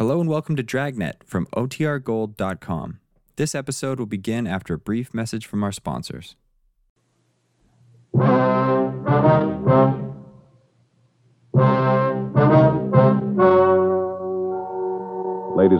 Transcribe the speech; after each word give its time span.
Hello 0.00 0.18
and 0.18 0.30
welcome 0.30 0.56
to 0.56 0.62
Dragnet 0.62 1.22
from 1.26 1.44
OTRGold.com. 1.54 3.00
This 3.36 3.54
episode 3.54 3.98
will 3.98 4.06
begin 4.06 4.46
after 4.46 4.72
a 4.72 4.78
brief 4.78 5.12
message 5.12 5.44
from 5.44 5.62
our 5.62 5.72
sponsors. 5.72 6.36
Ladies 8.14 8.24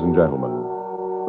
and 0.02 0.14
gentlemen, 0.14 0.52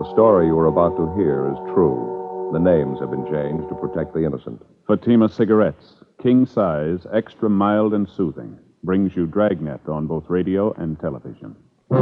the 0.02 0.12
story 0.12 0.48
you 0.48 0.60
are 0.60 0.68
about 0.68 0.98
to 0.98 1.16
hear 1.16 1.50
is 1.50 1.74
true. 1.74 2.50
The 2.52 2.60
names 2.60 3.00
have 3.00 3.10
been 3.10 3.24
changed 3.32 3.70
to 3.70 3.76
protect 3.76 4.14
the 4.14 4.26
innocent. 4.26 4.62
Fatima 4.86 5.30
Cigarettes, 5.30 5.94
king 6.22 6.46
size, 6.46 7.08
extra 7.14 7.50
mild 7.50 7.94
and 7.94 8.10
soothing, 8.10 8.60
brings 8.84 9.16
you 9.16 9.28
Dragnet 9.28 9.88
on 9.88 10.08
both 10.08 10.26
radio 10.28 10.74
and 10.74 11.00
television. 11.00 11.56
You're 11.92 12.00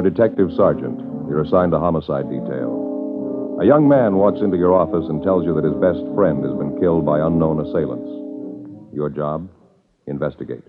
a 0.00 0.02
detective 0.02 0.50
sergeant. 0.54 1.00
You're 1.26 1.40
assigned 1.40 1.72
to 1.72 1.78
homicide 1.78 2.28
detail. 2.28 3.56
A 3.62 3.64
young 3.64 3.88
man 3.88 4.16
walks 4.16 4.40
into 4.42 4.58
your 4.58 4.74
office 4.74 5.06
and 5.08 5.22
tells 5.22 5.46
you 5.46 5.54
that 5.54 5.64
his 5.64 5.72
best 5.80 6.00
friend 6.14 6.44
has 6.44 6.52
been 6.52 6.78
killed 6.78 7.06
by 7.06 7.20
unknown 7.20 7.64
assailants. 7.64 8.10
Your 8.94 9.08
job? 9.08 9.48
Investigate. 10.06 10.64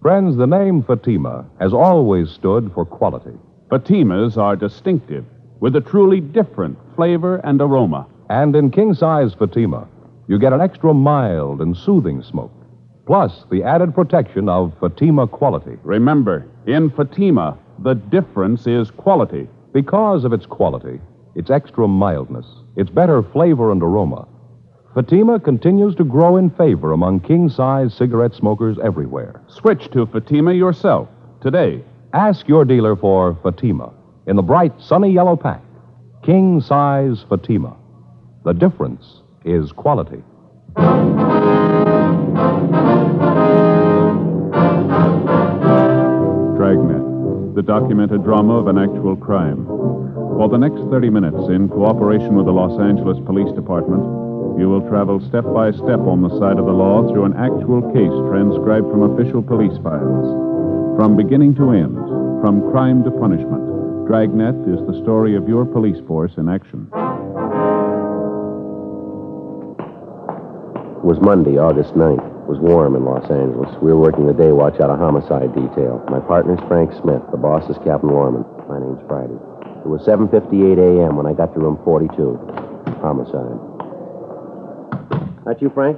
Friends, 0.00 0.36
the 0.36 0.46
name 0.46 0.84
Fatima 0.84 1.44
has 1.58 1.72
always 1.72 2.30
stood 2.30 2.70
for 2.72 2.84
quality. 2.84 3.36
Fatimas 3.74 4.36
are 4.36 4.54
distinctive, 4.54 5.24
with 5.58 5.74
a 5.74 5.80
truly 5.80 6.20
different 6.20 6.78
flavor 6.94 7.38
and 7.38 7.60
aroma. 7.60 8.06
And 8.30 8.54
in 8.54 8.70
king 8.70 8.94
size 8.94 9.34
Fatima, 9.34 9.88
you 10.28 10.38
get 10.38 10.52
an 10.52 10.60
extra 10.60 10.94
mild 10.94 11.60
and 11.60 11.76
soothing 11.76 12.22
smoke, 12.22 12.52
plus 13.04 13.44
the 13.50 13.64
added 13.64 13.92
protection 13.92 14.48
of 14.48 14.78
Fatima 14.78 15.26
quality. 15.26 15.76
Remember, 15.82 16.46
in 16.68 16.88
Fatima, 16.88 17.58
the 17.80 17.94
difference 17.94 18.68
is 18.68 18.92
quality. 18.92 19.48
Because 19.72 20.24
of 20.24 20.32
its 20.32 20.46
quality, 20.46 21.00
its 21.34 21.50
extra 21.50 21.88
mildness, 21.88 22.46
its 22.76 22.90
better 22.90 23.24
flavor 23.24 23.72
and 23.72 23.82
aroma, 23.82 24.28
Fatima 24.94 25.40
continues 25.40 25.96
to 25.96 26.04
grow 26.04 26.36
in 26.36 26.48
favor 26.50 26.92
among 26.92 27.18
king 27.18 27.48
size 27.48 27.92
cigarette 27.92 28.34
smokers 28.34 28.78
everywhere. 28.84 29.42
Switch 29.48 29.90
to 29.90 30.06
Fatima 30.06 30.52
yourself 30.52 31.08
today. 31.42 31.82
Ask 32.14 32.46
your 32.46 32.64
dealer 32.64 32.94
for 32.94 33.36
Fatima 33.42 33.92
in 34.28 34.36
the 34.36 34.42
bright, 34.42 34.72
sunny 34.80 35.10
yellow 35.10 35.34
pack. 35.34 35.60
King 36.22 36.60
size 36.60 37.24
Fatima. 37.28 37.76
The 38.44 38.52
difference 38.52 39.04
is 39.44 39.72
quality. 39.72 40.22
Dragnet, 46.54 47.02
the 47.56 47.64
documented 47.66 48.22
drama 48.22 48.60
of 48.60 48.68
an 48.68 48.78
actual 48.78 49.16
crime. 49.16 49.66
For 49.66 50.48
the 50.48 50.56
next 50.56 50.88
30 50.90 51.10
minutes, 51.10 51.48
in 51.48 51.68
cooperation 51.68 52.36
with 52.36 52.46
the 52.46 52.52
Los 52.52 52.78
Angeles 52.80 53.18
Police 53.26 53.52
Department, 53.56 54.04
you 54.60 54.68
will 54.68 54.88
travel 54.88 55.18
step 55.18 55.42
by 55.52 55.72
step 55.72 55.98
on 56.06 56.22
the 56.22 56.30
side 56.38 56.62
of 56.62 56.66
the 56.66 56.72
law 56.72 57.02
through 57.10 57.24
an 57.24 57.34
actual 57.34 57.82
case 57.90 58.14
transcribed 58.30 58.86
from 58.86 59.02
official 59.02 59.42
police 59.42 59.76
files. 59.82 60.54
From 60.94 61.16
beginning 61.16 61.56
to 61.56 61.72
end, 61.72 61.98
from 62.44 62.60
crime 62.72 63.02
to 63.02 63.10
punishment, 63.10 63.64
Dragnet 64.04 64.68
is 64.68 64.76
the 64.84 64.92
story 65.00 65.34
of 65.34 65.48
your 65.48 65.64
police 65.64 65.96
force 66.06 66.32
in 66.36 66.46
action. 66.46 66.92
It 71.00 71.04
was 71.08 71.16
Monday, 71.24 71.56
August 71.56 71.94
9th. 71.96 72.20
It 72.20 72.44
was 72.44 72.60
warm 72.60 72.96
in 72.96 73.04
Los 73.06 73.24
Angeles. 73.30 73.72
We 73.80 73.94
were 73.94 73.98
working 73.98 74.26
the 74.26 74.36
day 74.36 74.52
watch 74.52 74.78
out 74.78 74.90
of 74.90 74.98
homicide 74.98 75.56
detail. 75.56 76.04
My 76.12 76.20
partner's 76.20 76.60
Frank 76.68 76.92
Smith. 77.00 77.24
The 77.32 77.40
boss 77.40 77.64
is 77.70 77.80
Captain 77.80 78.12
Lorman. 78.12 78.44
My 78.68 78.76
name's 78.76 79.00
Friday. 79.08 79.40
It 79.80 79.88
was 79.88 80.04
7.58 80.04 80.76
a.m. 80.76 81.16
when 81.16 81.24
I 81.24 81.32
got 81.32 81.54
to 81.54 81.60
room 81.60 81.80
42. 81.80 82.12
Homicide. 83.00 83.56
That 85.48 85.64
you, 85.64 85.72
Frank? 85.72 85.96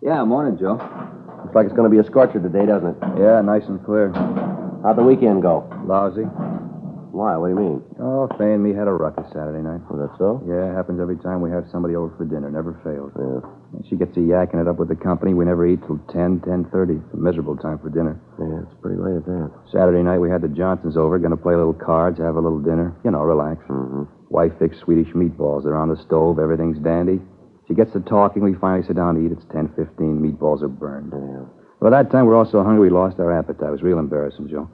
Yeah, 0.00 0.22
morning, 0.22 0.62
Joe. 0.62 0.78
Looks 1.42 1.58
like 1.58 1.66
it's 1.66 1.74
going 1.74 1.90
to 1.90 1.92
be 1.92 1.98
a 1.98 2.06
scorcher 2.06 2.38
today, 2.38 2.66
doesn't 2.66 2.86
it? 2.86 3.18
Yeah, 3.18 3.42
nice 3.42 3.66
and 3.66 3.82
clear. 3.82 4.14
How'd 4.82 4.96
the 4.96 5.02
weekend 5.02 5.42
go? 5.42 5.66
Lousy. 5.86 6.22
Why? 7.16 7.32
What 7.40 7.48
do 7.48 7.54
you 7.56 7.60
mean? 7.60 7.80
Oh, 7.98 8.28
Fay 8.36 8.52
and 8.52 8.60
me 8.62 8.76
had 8.76 8.86
a 8.88 8.92
ruckus 8.92 9.24
Saturday 9.32 9.64
night. 9.64 9.80
Was 9.88 10.04
that 10.04 10.12
so? 10.20 10.44
Yeah, 10.44 10.68
it 10.68 10.76
happens 10.76 11.00
every 11.00 11.16
time 11.16 11.40
we 11.40 11.48
have 11.48 11.64
somebody 11.72 11.96
over 11.96 12.12
for 12.12 12.28
dinner. 12.28 12.52
Never 12.52 12.76
fails. 12.84 13.08
Yeah. 13.16 13.40
She 13.88 13.96
gets 13.96 14.12
to 14.14 14.20
yakking 14.20 14.60
it 14.60 14.68
up 14.68 14.76
with 14.76 14.92
the 14.92 15.00
company. 15.00 15.32
We 15.32 15.48
never 15.48 15.64
eat 15.66 15.80
till 15.88 15.96
10, 16.12 16.44
10.30. 16.44 17.00
It's 17.00 17.14
a 17.14 17.16
miserable 17.16 17.56
time 17.56 17.80
for 17.80 17.88
dinner. 17.88 18.20
Yeah, 18.36 18.68
it's 18.68 18.76
pretty 18.84 19.00
late 19.00 19.16
at 19.16 19.24
that. 19.24 19.48
Saturday 19.72 20.04
night, 20.04 20.20
we 20.20 20.28
had 20.28 20.44
the 20.44 20.52
Johnsons 20.52 21.00
over. 21.00 21.16
Going 21.18 21.32
to 21.32 21.40
play 21.40 21.54
a 21.54 21.58
little 21.58 21.72
cards, 21.72 22.20
have 22.20 22.36
a 22.36 22.44
little 22.44 22.60
dinner. 22.60 22.92
You 23.02 23.16
know, 23.16 23.24
relax. 23.24 23.64
Mm-hmm. 23.64 24.12
Wife 24.28 24.52
fixed 24.60 24.84
Swedish 24.84 25.08
meatballs. 25.16 25.64
They're 25.64 25.74
on 25.80 25.88
the 25.88 25.96
stove. 26.04 26.38
Everything's 26.38 26.78
dandy. 26.84 27.24
She 27.66 27.72
gets 27.72 27.96
to 27.96 28.00
talking. 28.04 28.44
We 28.44 28.52
finally 28.60 28.86
sit 28.86 28.96
down 29.00 29.16
to 29.16 29.24
eat. 29.24 29.32
It's 29.32 29.48
10.15. 29.56 30.20
Meatballs 30.20 30.60
are 30.60 30.68
burned. 30.68 31.16
Yeah. 31.16 31.48
By 31.80 31.90
that 31.90 32.10
time, 32.10 32.26
we're 32.26 32.36
all 32.36 32.50
so 32.50 32.62
hungry 32.64 32.88
we 32.88 32.90
lost 32.90 33.20
our 33.20 33.36
appetite. 33.36 33.68
It 33.68 33.72
was 33.72 33.82
real 33.82 33.98
embarrassing, 33.98 34.48
Joe. 34.48 34.70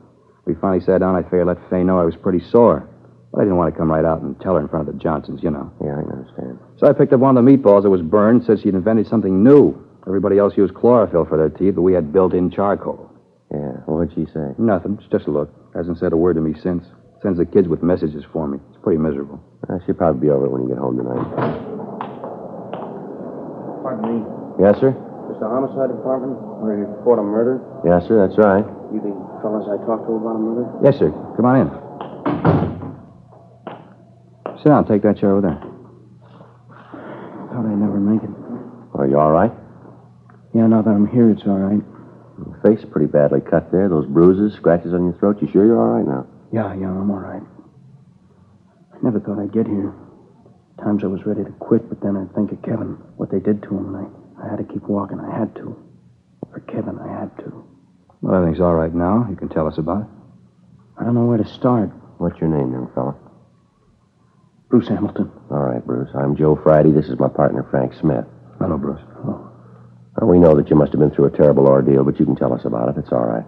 We 0.47 0.55
finally 0.55 0.85
sat 0.85 0.99
down. 0.99 1.17
I 1.17 1.23
figured 1.23 1.49
I'd 1.49 1.59
let 1.59 1.71
Fay 1.71 1.83
know 1.85 1.99
I 2.01 2.05
was 2.05 2.17
pretty 2.17 2.41
sore. 2.51 2.89
But 3.33 3.41
I 3.41 3.45
didn't 3.45 3.57
want 3.57 3.73
to 3.73 3.79
come 3.79 3.91
right 3.91 4.05
out 4.05 4.21
and 4.21 4.39
tell 4.41 4.55
her 4.55 4.61
in 4.61 4.69
front 4.69 4.89
of 4.89 4.95
the 4.95 5.01
Johnsons, 5.01 5.43
you 5.43 5.51
know. 5.51 5.73
Yeah, 5.83 5.97
I 5.97 6.03
can 6.03 6.13
understand. 6.13 6.59
So 6.79 6.87
I 6.87 6.93
picked 6.93 7.13
up 7.13 7.21
one 7.21 7.37
of 7.37 7.45
the 7.45 7.51
meatballs 7.51 7.83
that 7.83 7.91
was 7.91 8.03
burned, 8.03 8.45
said 8.45 8.61
she'd 8.61 8.75
invented 8.75 9.07
something 9.09 9.43
new. 9.43 9.75
Everybody 10.07 10.39
else 10.39 10.55
used 10.57 10.75
chlorophyll 10.75 11.25
for 11.25 11.39
their 11.39 11.49
teeth, 11.49 11.77
but 11.77 11.83
we 11.83 11.95
had 11.95 12.13
built-in 12.13 12.51
charcoal. 12.51 13.11
Yeah. 13.51 13.85
What'd 13.87 14.15
she 14.15 14.27
say? 14.33 14.53
Nothing, 14.59 14.99
just 15.11 15.27
a 15.27 15.31
look. 15.31 15.51
Hasn't 15.75 15.99
said 15.99 16.13
a 16.13 16.17
word 16.17 16.35
to 16.35 16.41
me 16.41 16.55
since. 16.63 16.85
Sends 17.23 17.39
the 17.39 17.47
kids 17.47 17.69
with 17.69 17.83
messages 17.83 18.25
for 18.33 18.49
me. 18.49 18.59
It's 18.71 18.83
pretty 18.83 18.99
miserable. 19.01 19.43
Uh, 19.69 19.79
she'll 19.87 19.95
probably 19.95 20.21
be 20.21 20.31
over 20.31 20.47
it 20.47 20.51
when 20.51 20.63
you 20.63 20.69
get 20.69 20.79
home 20.79 20.97
tonight. 20.97 21.25
Pardon 23.83 24.03
me. 24.11 24.65
Yes, 24.65 24.81
sir? 24.81 24.93
The 25.43 25.51
homicide 25.51 25.91
department 25.91 26.39
where 26.63 26.79
you 26.79 26.87
report 26.87 27.19
a 27.19 27.27
murder? 27.27 27.59
Yes, 27.83 28.07
sir, 28.07 28.15
that's 28.15 28.39
right. 28.39 28.63
You 28.95 29.03
the 29.03 29.11
fellas 29.43 29.67
I 29.67 29.75
talked 29.83 30.07
to 30.07 30.15
about 30.15 30.39
a 30.39 30.43
murder? 30.47 30.71
Yes, 30.87 31.03
sir. 31.03 31.11
Come 31.35 31.43
on 31.51 31.67
in. 31.67 31.69
Sit 34.63 34.71
down. 34.71 34.87
Take 34.87 35.03
that 35.03 35.19
chair 35.19 35.35
over 35.35 35.43
there. 35.43 35.59
Thought 37.51 37.67
I'd 37.67 37.75
never 37.75 37.99
make 37.99 38.23
it. 38.23 38.31
Are 38.95 39.11
you 39.11 39.19
all 39.19 39.35
right? 39.35 39.51
Yeah, 40.55 40.71
now 40.71 40.79
that 40.79 40.95
I'm 40.95 41.11
here, 41.11 41.35
it's 41.35 41.43
all 41.43 41.59
right. 41.59 41.83
Your 42.39 42.55
face 42.63 42.87
pretty 42.87 43.11
badly 43.11 43.43
cut 43.43 43.75
there. 43.75 43.91
Those 43.91 44.07
bruises, 44.07 44.55
scratches 44.55 44.95
on 44.95 45.11
your 45.11 45.19
throat. 45.19 45.43
You 45.43 45.51
sure 45.51 45.67
you're 45.67 45.83
all 45.83 45.99
right 45.99 46.07
now? 46.07 46.23
Yeah, 46.55 46.71
yeah, 46.79 46.87
I'm 46.87 47.11
all 47.11 47.19
right. 47.19 47.43
I 48.95 48.97
never 49.03 49.19
thought 49.19 49.43
I'd 49.43 49.51
get 49.51 49.67
here. 49.67 49.91
Times 50.79 51.03
I 51.03 51.11
was 51.11 51.27
ready 51.27 51.43
to 51.43 51.51
quit, 51.59 51.89
but 51.91 51.99
then 52.01 52.15
I'd 52.15 52.31
think 52.33 52.53
of 52.55 52.63
Kevin, 52.63 52.95
what 53.19 53.35
they 53.35 53.41
did 53.41 53.61
to 53.67 53.71
him, 53.75 53.91
and 53.91 54.07
I, 54.07 54.22
I 54.43 54.51
had 54.51 54.59
to 54.59 54.65
keep 54.65 54.83
walking. 54.89 55.21
I 55.21 55.39
had 55.39 55.55
to. 55.57 55.77
For 56.51 56.61
Kevin, 56.61 56.99
I 56.99 57.21
had 57.21 57.37
to. 57.39 57.65
Well, 58.21 58.35
everything's 58.35 58.61
all 58.61 58.75
right 58.75 58.95
now. 58.95 59.27
You 59.31 59.37
can 59.37 59.49
tell 59.49 59.67
us 59.67 59.79
about 59.79 60.03
it. 60.03 60.09
I 60.99 61.05
don't 61.05 61.15
know 61.15 61.25
where 61.27 61.39
to 61.39 61.47
start. 61.47 61.91
What's 62.19 62.39
your 62.41 62.51
name, 62.51 62.73
young 62.73 62.91
fella? 62.95 63.15
Bruce 64.69 64.89
Hamilton. 64.89 65.31
All 65.51 65.63
right, 65.63 65.85
Bruce. 65.85 66.11
I'm 66.15 66.37
Joe 66.37 66.59
Friday. 66.63 66.93
This 66.93 67.07
is 67.07 67.19
my 67.19 67.29
partner, 67.29 67.67
Frank 67.71 67.93
Smith. 68.01 68.25
Hello, 68.59 68.77
Bruce. 68.79 69.01
Oh. 69.25 69.51
Now, 70.21 70.27
we 70.27 70.39
know 70.39 70.57
that 70.57 70.71
you 70.71 70.77
must 70.77 70.93
have 70.93 71.01
been 71.01 71.11
through 71.11 71.27
a 71.27 71.31
terrible 71.31 71.67
ordeal, 71.67 72.05
but 72.05 72.19
you 72.19 72.27
can 72.27 72.37
tell 72.37 72.53
us 72.53 72.65
about 72.65 72.89
it. 72.91 72.99
It's 72.99 73.13
all 73.13 73.25
right. 73.25 73.47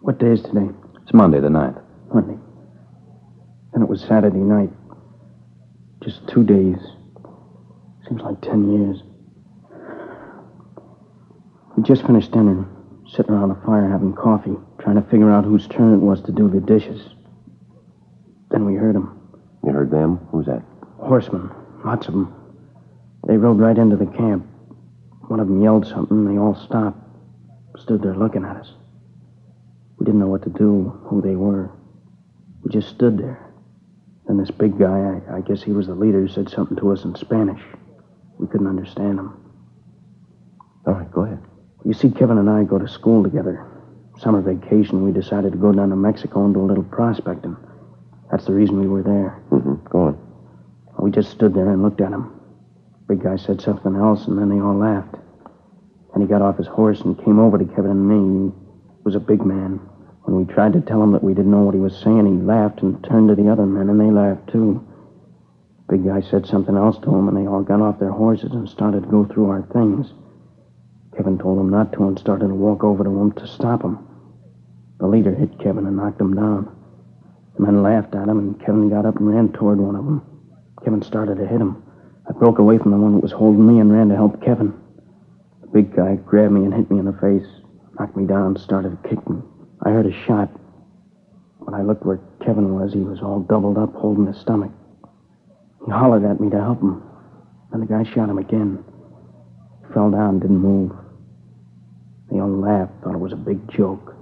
What 0.00 0.18
day 0.18 0.32
is 0.32 0.42
today? 0.42 0.68
It's 1.02 1.14
Monday 1.14 1.40
the 1.40 1.48
9th. 1.48 1.80
Monday. 2.12 2.38
Then 3.72 3.82
it 3.82 3.88
was 3.88 4.00
Saturday 4.02 4.38
night. 4.38 4.70
Just 6.02 6.26
two 6.28 6.44
days. 6.44 6.76
Seems 8.08 8.20
like 8.20 8.40
ten 8.42 8.70
years. 8.70 9.02
We 11.76 11.82
just 11.82 12.06
finished 12.06 12.30
dinner, 12.30 12.66
sitting 13.08 13.32
around 13.32 13.48
the 13.48 13.66
fire 13.66 13.88
having 13.88 14.14
coffee, 14.14 14.56
trying 14.78 14.96
to 14.96 15.08
figure 15.10 15.30
out 15.30 15.44
whose 15.44 15.66
turn 15.66 15.94
it 15.94 15.98
was 15.98 16.22
to 16.22 16.32
do 16.32 16.48
the 16.48 16.60
dishes. 16.60 17.02
Then 18.50 18.64
we 18.64 18.74
heard 18.74 18.94
them. 18.94 19.20
You 19.64 19.72
heard 19.72 19.90
them? 19.90 20.18
Who's 20.30 20.46
that? 20.46 20.62
Horsemen, 20.98 21.50
lots 21.84 22.06
of 22.06 22.14
them. 22.14 22.32
They 23.26 23.36
rode 23.36 23.58
right 23.58 23.76
into 23.76 23.96
the 23.96 24.06
camp. 24.06 24.46
One 25.28 25.40
of 25.40 25.48
them 25.48 25.62
yelled 25.62 25.86
something, 25.86 26.18
and 26.18 26.30
they 26.30 26.38
all 26.38 26.54
stopped. 26.54 26.98
Stood 27.76 28.02
there 28.02 28.14
looking 28.14 28.44
at 28.44 28.56
us. 28.56 28.72
We 29.98 30.04
didn't 30.06 30.20
know 30.20 30.28
what 30.28 30.42
to 30.42 30.50
do, 30.50 31.00
who 31.06 31.20
they 31.20 31.34
were. 31.34 31.72
We 32.62 32.70
just 32.70 32.88
stood 32.90 33.18
there. 33.18 33.52
Then 34.28 34.36
this 34.36 34.50
big 34.50 34.78
guy, 34.78 35.20
I, 35.28 35.38
I 35.38 35.40
guess 35.40 35.62
he 35.62 35.72
was 35.72 35.88
the 35.88 35.94
leader, 35.94 36.28
said 36.28 36.48
something 36.48 36.76
to 36.76 36.92
us 36.92 37.04
in 37.04 37.16
Spanish. 37.16 37.60
We 38.38 38.46
couldn't 38.46 38.68
understand 38.68 39.18
him. 39.18 39.40
All 40.86 40.94
right, 40.94 41.10
go 41.10 41.22
ahead. 41.22 41.40
You 41.84 41.92
see, 41.92 42.10
Kevin 42.10 42.38
and 42.38 42.48
I 42.48 42.64
go 42.64 42.78
to 42.78 42.88
school 42.88 43.22
together. 43.22 43.66
Summer 44.18 44.40
vacation, 44.40 45.04
we 45.04 45.12
decided 45.12 45.52
to 45.52 45.58
go 45.58 45.72
down 45.72 45.90
to 45.90 45.96
Mexico 45.96 46.44
and 46.44 46.54
do 46.54 46.60
a 46.60 46.66
little 46.66 46.84
prospecting. 46.84 47.56
That's 48.30 48.46
the 48.46 48.54
reason 48.54 48.80
we 48.80 48.88
were 48.88 49.02
there. 49.02 49.42
Mm-hmm. 49.50 49.74
just 51.14 51.30
stood 51.30 51.54
there 51.54 51.70
and 51.70 51.82
looked 51.82 52.00
at 52.00 52.12
him. 52.12 52.40
Big 53.08 53.22
guy 53.22 53.36
said 53.36 53.60
something 53.60 53.94
else, 53.94 54.26
and 54.26 54.36
then 54.38 54.50
they 54.50 54.60
all 54.60 54.76
laughed. 54.76 55.14
Then 56.12 56.22
he 56.22 56.26
got 56.26 56.42
off 56.42 56.58
his 56.58 56.66
horse 56.66 57.00
and 57.02 57.22
came 57.24 57.38
over 57.38 57.56
to 57.58 57.64
Kevin 57.64 57.90
and 57.90 58.08
me. 58.08 58.50
He 58.50 59.02
was 59.04 59.14
a 59.14 59.20
big 59.20 59.44
man. 59.44 59.78
When 60.22 60.36
we 60.36 60.52
tried 60.52 60.72
to 60.72 60.80
tell 60.80 61.02
him 61.02 61.12
that 61.12 61.22
we 61.22 61.34
didn't 61.34 61.50
know 61.50 61.62
what 61.62 61.74
he 61.74 61.80
was 61.80 61.96
saying, 61.96 62.26
he 62.26 62.44
laughed 62.44 62.82
and 62.82 63.02
turned 63.04 63.28
to 63.28 63.34
the 63.34 63.48
other 63.50 63.66
men, 63.66 63.88
and 63.90 64.00
they 64.00 64.10
laughed 64.10 64.50
too. 64.50 64.82
Big 65.88 66.04
guy 66.04 66.20
said 66.22 66.46
something 66.46 66.76
else 66.76 66.98
to 66.98 67.14
him, 67.14 67.28
and 67.28 67.36
they 67.36 67.46
all 67.46 67.62
got 67.62 67.80
off 67.80 68.00
their 68.00 68.10
horses 68.10 68.52
and 68.52 68.68
started 68.68 69.04
to 69.04 69.08
go 69.08 69.24
through 69.24 69.50
our 69.50 69.62
things. 69.72 70.12
Kevin 71.16 71.38
told 71.38 71.58
them 71.58 71.70
not 71.70 71.92
to 71.92 72.06
and 72.06 72.18
started 72.18 72.48
to 72.48 72.54
walk 72.54 72.82
over 72.82 73.04
to 73.04 73.10
him 73.10 73.32
to 73.32 73.46
stop 73.46 73.82
him. 73.82 73.98
The 74.98 75.06
leader 75.06 75.34
hit 75.34 75.58
Kevin 75.58 75.86
and 75.86 75.96
knocked 75.96 76.20
him 76.20 76.34
down. 76.34 76.74
The 77.56 77.62
men 77.62 77.82
laughed 77.82 78.14
at 78.14 78.28
him, 78.28 78.38
and 78.38 78.60
Kevin 78.60 78.88
got 78.88 79.06
up 79.06 79.16
and 79.16 79.28
ran 79.28 79.52
toward 79.52 79.78
one 79.78 79.96
of 79.96 80.04
them. 80.04 80.22
Kevin 80.84 81.02
started 81.02 81.36
to 81.38 81.46
hit 81.46 81.60
him. 81.60 81.82
I 82.28 82.32
broke 82.32 82.58
away 82.58 82.78
from 82.78 82.90
the 82.90 82.96
one 82.96 83.14
that 83.14 83.22
was 83.22 83.32
holding 83.32 83.66
me 83.66 83.80
and 83.80 83.92
ran 83.92 84.08
to 84.08 84.16
help 84.16 84.42
Kevin. 84.42 84.74
The 85.60 85.68
big 85.68 85.94
guy 85.94 86.16
grabbed 86.16 86.52
me 86.52 86.64
and 86.64 86.74
hit 86.74 86.90
me 86.90 86.98
in 86.98 87.04
the 87.04 87.12
face, 87.12 87.46
knocked 87.98 88.16
me 88.16 88.26
down, 88.26 88.56
started 88.56 89.02
to 89.02 89.08
kick 89.08 89.28
me. 89.28 89.40
I 89.82 89.90
heard 89.90 90.06
a 90.06 90.24
shot. 90.26 90.48
When 91.58 91.74
I 91.74 91.82
looked 91.82 92.04
where 92.04 92.20
Kevin 92.44 92.74
was, 92.74 92.92
he 92.92 93.00
was 93.00 93.20
all 93.20 93.40
doubled 93.40 93.78
up, 93.78 93.94
holding 93.94 94.26
his 94.26 94.38
stomach. 94.38 94.72
He 95.84 95.92
hollered 95.92 96.24
at 96.24 96.40
me 96.40 96.50
to 96.50 96.60
help 96.60 96.80
him. 96.80 97.02
Then 97.70 97.80
the 97.80 97.86
guy 97.86 98.02
shot 98.04 98.28
him 98.28 98.38
again. 98.38 98.82
He 99.86 99.92
fell 99.92 100.10
down, 100.10 100.40
didn't 100.40 100.58
move. 100.58 100.92
They 102.30 102.40
all 102.40 102.48
laughed, 102.48 102.92
thought 103.02 103.14
it 103.14 103.20
was 103.20 103.32
a 103.32 103.36
big 103.36 103.70
joke. 103.70 104.14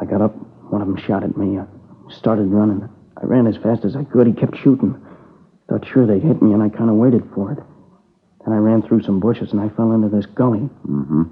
I 0.00 0.04
got 0.04 0.22
up. 0.22 0.34
One 0.70 0.82
of 0.82 0.88
them 0.88 0.96
shot 0.96 1.24
at 1.24 1.36
me. 1.36 1.58
I 1.58 1.66
started 2.10 2.46
running. 2.46 2.88
I 3.16 3.26
ran 3.26 3.46
as 3.46 3.56
fast 3.56 3.84
as 3.84 3.96
I 3.96 4.04
could. 4.04 4.26
He 4.26 4.32
kept 4.32 4.56
shooting. 4.56 4.94
Thought 5.68 5.86
sure 5.86 6.06
they'd 6.06 6.22
hit 6.22 6.40
me, 6.40 6.52
and 6.52 6.62
I 6.62 6.68
kind 6.68 6.90
of 6.90 6.96
waited 6.96 7.22
for 7.34 7.52
it. 7.52 7.58
Then 8.44 8.54
I 8.54 8.58
ran 8.58 8.82
through 8.82 9.02
some 9.02 9.20
bushes, 9.20 9.52
and 9.52 9.60
I 9.60 9.68
fell 9.70 9.92
into 9.92 10.08
this 10.08 10.26
gully. 10.26 10.60
Mm-hmm. 10.88 11.22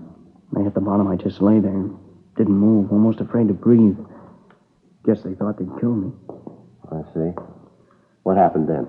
When 0.51 0.63
I 0.63 0.65
hit 0.65 0.75
the 0.75 0.81
bottom, 0.81 1.09
I 1.09 1.17
just 1.17 1.41
lay 1.41 1.61
there 1.61 1.73
and 1.73 1.97
didn't 2.37 2.55
move, 2.55 2.93
almost 2.93 3.21
afraid 3.21 3.49
to 3.49 3.55
breathe. 3.55 3.97
Guess 5.07 5.23
they 5.23 5.35
thought 5.35 5.59
they'd 5.59 5.81
kill 5.81 5.95
me. 5.95 6.13
I 6.91 7.03
see. 7.15 7.31
What 8.23 8.37
happened 8.37 8.69
then? 8.69 8.87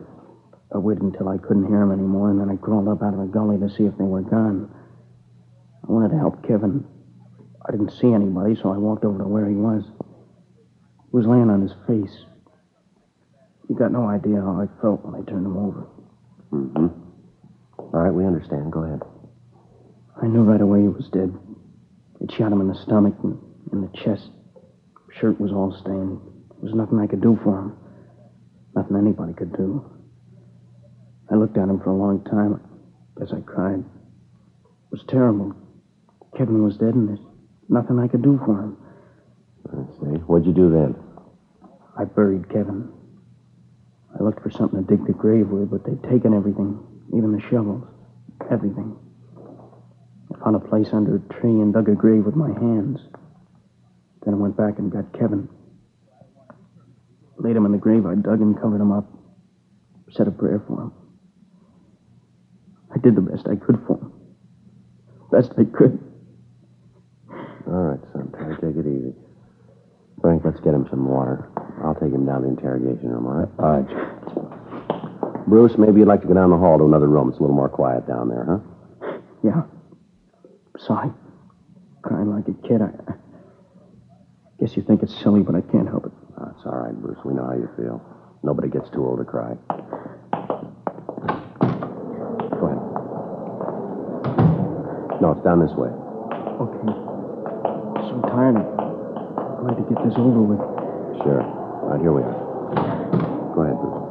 I 0.73 0.77
waited 0.77 1.03
until 1.03 1.29
I 1.29 1.37
couldn't 1.37 1.67
hear 1.67 1.79
them 1.79 1.91
anymore, 1.91 2.29
and 2.29 2.39
then 2.39 2.49
I 2.49 2.55
crawled 2.55 2.87
up 2.87 3.01
out 3.01 3.13
of 3.13 3.19
the 3.19 3.25
gully 3.25 3.57
to 3.59 3.69
see 3.75 3.85
if 3.85 3.97
they 3.97 4.03
were 4.03 4.21
gone. 4.21 4.69
I 5.87 5.91
wanted 5.91 6.09
to 6.09 6.17
help 6.17 6.45
Kevin. 6.47 6.85
I 7.67 7.71
didn't 7.71 7.91
see 7.91 8.11
anybody, 8.11 8.55
so 8.61 8.71
I 8.71 8.77
walked 8.77 9.05
over 9.05 9.17
to 9.19 9.27
where 9.27 9.47
he 9.47 9.55
was. 9.55 9.83
He 11.11 11.17
was 11.17 11.25
laying 11.25 11.49
on 11.49 11.61
his 11.61 11.73
face. 11.87 12.25
You 13.69 13.75
got 13.75 13.91
no 13.91 14.07
idea 14.07 14.41
how 14.41 14.61
I 14.61 14.81
felt 14.81 15.05
when 15.05 15.15
I 15.15 15.23
turned 15.29 15.45
him 15.45 15.57
over. 15.57 15.87
Mm-hmm. 16.51 16.87
All 17.77 17.89
right, 17.91 18.13
we 18.13 18.25
understand. 18.25 18.71
Go 18.71 18.83
ahead. 18.83 19.01
I 20.21 20.27
knew 20.27 20.43
right 20.43 20.61
away 20.61 20.81
he 20.81 20.87
was 20.87 21.07
dead. 21.13 21.33
It 22.21 22.31
shot 22.31 22.51
him 22.51 22.61
in 22.61 22.67
the 22.67 22.75
stomach 22.83 23.15
and 23.23 23.37
in 23.71 23.81
the 23.81 23.97
chest. 24.03 24.29
Shirt 25.19 25.39
was 25.39 25.51
all 25.51 25.71
stained. 25.79 26.19
There 26.59 26.69
was 26.69 26.73
nothing 26.73 26.99
I 26.99 27.07
could 27.07 27.21
do 27.21 27.39
for 27.43 27.59
him. 27.59 27.77
Nothing 28.75 28.97
anybody 28.97 29.33
could 29.33 29.55
do. 29.55 29.89
I 31.31 31.35
looked 31.35 31.57
at 31.57 31.69
him 31.69 31.79
for 31.79 31.91
a 31.91 31.95
long 31.95 32.23
time. 32.25 32.59
I 33.17 33.19
guess 33.19 33.33
I 33.33 33.41
cried. 33.41 33.79
It 33.79 34.91
was 34.91 35.03
terrible. 35.07 35.55
Kevin 36.37 36.63
was 36.63 36.77
dead, 36.77 36.93
and 36.93 37.09
there's 37.09 37.25
nothing 37.67 37.99
I 37.99 38.07
could 38.07 38.21
do 38.21 38.39
for 38.45 38.59
him. 38.59 38.77
I 39.67 39.91
see. 39.99 40.19
What'd 40.25 40.47
you 40.47 40.53
do 40.53 40.69
then? 40.69 40.95
I 41.97 42.05
buried 42.05 42.49
Kevin. 42.49 42.91
I 44.17 44.23
looked 44.23 44.41
for 44.41 44.49
something 44.49 44.83
to 44.83 44.87
dig 44.87 45.05
the 45.05 45.13
grave 45.13 45.49
with, 45.49 45.69
but 45.69 45.85
they'd 45.85 46.01
taken 46.09 46.33
everything, 46.33 46.79
even 47.15 47.31
the 47.31 47.41
shovels. 47.49 47.83
Everything. 48.49 48.95
I 50.33 50.43
found 50.43 50.55
a 50.55 50.59
place 50.59 50.89
under 50.93 51.17
a 51.17 51.33
tree 51.33 51.59
and 51.61 51.73
dug 51.73 51.89
a 51.89 51.95
grave 51.95 52.25
with 52.25 52.35
my 52.35 52.47
hands. 52.47 52.99
Then 54.25 54.33
I 54.33 54.37
went 54.37 54.57
back 54.57 54.79
and 54.79 54.91
got 54.91 55.11
Kevin. 55.17 55.49
Laid 57.37 57.55
him 57.55 57.65
in 57.65 57.71
the 57.71 57.77
grave 57.77 58.05
I 58.05 58.15
dug 58.15 58.41
and 58.41 58.59
covered 58.59 58.81
him 58.81 58.91
up. 58.91 59.05
Said 60.11 60.27
a 60.27 60.31
prayer 60.31 60.61
for 60.67 60.81
him. 60.81 60.93
I 62.93 62.97
did 62.97 63.15
the 63.15 63.21
best 63.21 63.47
I 63.47 63.55
could 63.55 63.79
for 63.85 63.97
him. 63.97 64.11
Best 65.31 65.51
I 65.57 65.63
could. 65.65 66.08
All 67.69 67.93
right, 67.93 67.99
son. 68.13 68.31
Try 68.31 68.49
to 68.49 68.55
take 68.61 68.75
it 68.77 68.87
easy. 68.89 69.13
Frank, 70.21 70.41
let's 70.43 70.59
get 70.61 70.73
him 70.73 70.87
some 70.89 71.07
water. 71.07 71.49
I'll 71.83 71.93
take 71.95 72.11
him 72.11 72.25
down 72.25 72.41
to 72.41 72.47
the 72.47 72.53
interrogation 72.53 73.09
room, 73.09 73.25
all 73.27 73.33
right? 73.33 73.49
All 73.59 73.71
right, 73.79 75.45
Bruce, 75.47 75.77
maybe 75.77 75.99
you'd 75.99 76.07
like 76.07 76.21
to 76.21 76.27
go 76.27 76.33
down 76.33 76.49
the 76.49 76.57
hall 76.57 76.77
to 76.77 76.85
another 76.85 77.07
room. 77.07 77.29
It's 77.29 77.37
a 77.37 77.41
little 77.41 77.55
more 77.55 77.69
quiet 77.69 78.07
down 78.07 78.27
there, 78.29 78.45
huh? 78.45 78.59
Yeah. 79.43 79.63
Sorry. 80.77 81.09
Crying 82.01 82.29
like 82.33 82.47
a 82.47 82.53
kid. 82.67 82.81
I, 82.81 82.91
I 83.07 83.13
guess 84.59 84.75
you 84.75 84.83
think 84.83 85.03
it's 85.03 85.15
silly, 85.21 85.41
but 85.41 85.55
I 85.55 85.61
can't 85.61 85.87
help 85.87 86.05
it. 86.05 86.11
That's 86.37 86.65
all 86.65 86.75
right, 86.75 86.93
Bruce. 86.93 87.17
We 87.23 87.33
know 87.33 87.45
how 87.45 87.53
you 87.53 87.69
feel. 87.77 88.01
Nobody 88.43 88.69
gets 88.69 88.89
too 88.89 89.05
old 89.05 89.19
to 89.19 89.25
cry. 89.25 89.55
Go 92.59 92.65
ahead. 92.67 92.79
No, 95.21 95.31
it's 95.31 95.43
down 95.43 95.59
this 95.59 95.75
way. 95.75 95.89
Okay. 95.89 97.18
Tired. 98.29 98.57
I'm 98.57 99.65
glad 99.65 99.75
to 99.77 99.83
get 99.89 99.97
this 100.05 100.13
over 100.15 100.41
with. 100.41 100.61
Sure. 101.23 101.41
All 101.41 101.89
right, 101.89 101.99
here 101.99 102.13
we 102.13 102.21
are. 102.21 102.33
Go 103.55 103.61
ahead, 103.63 103.77
Bruce. 103.81 104.05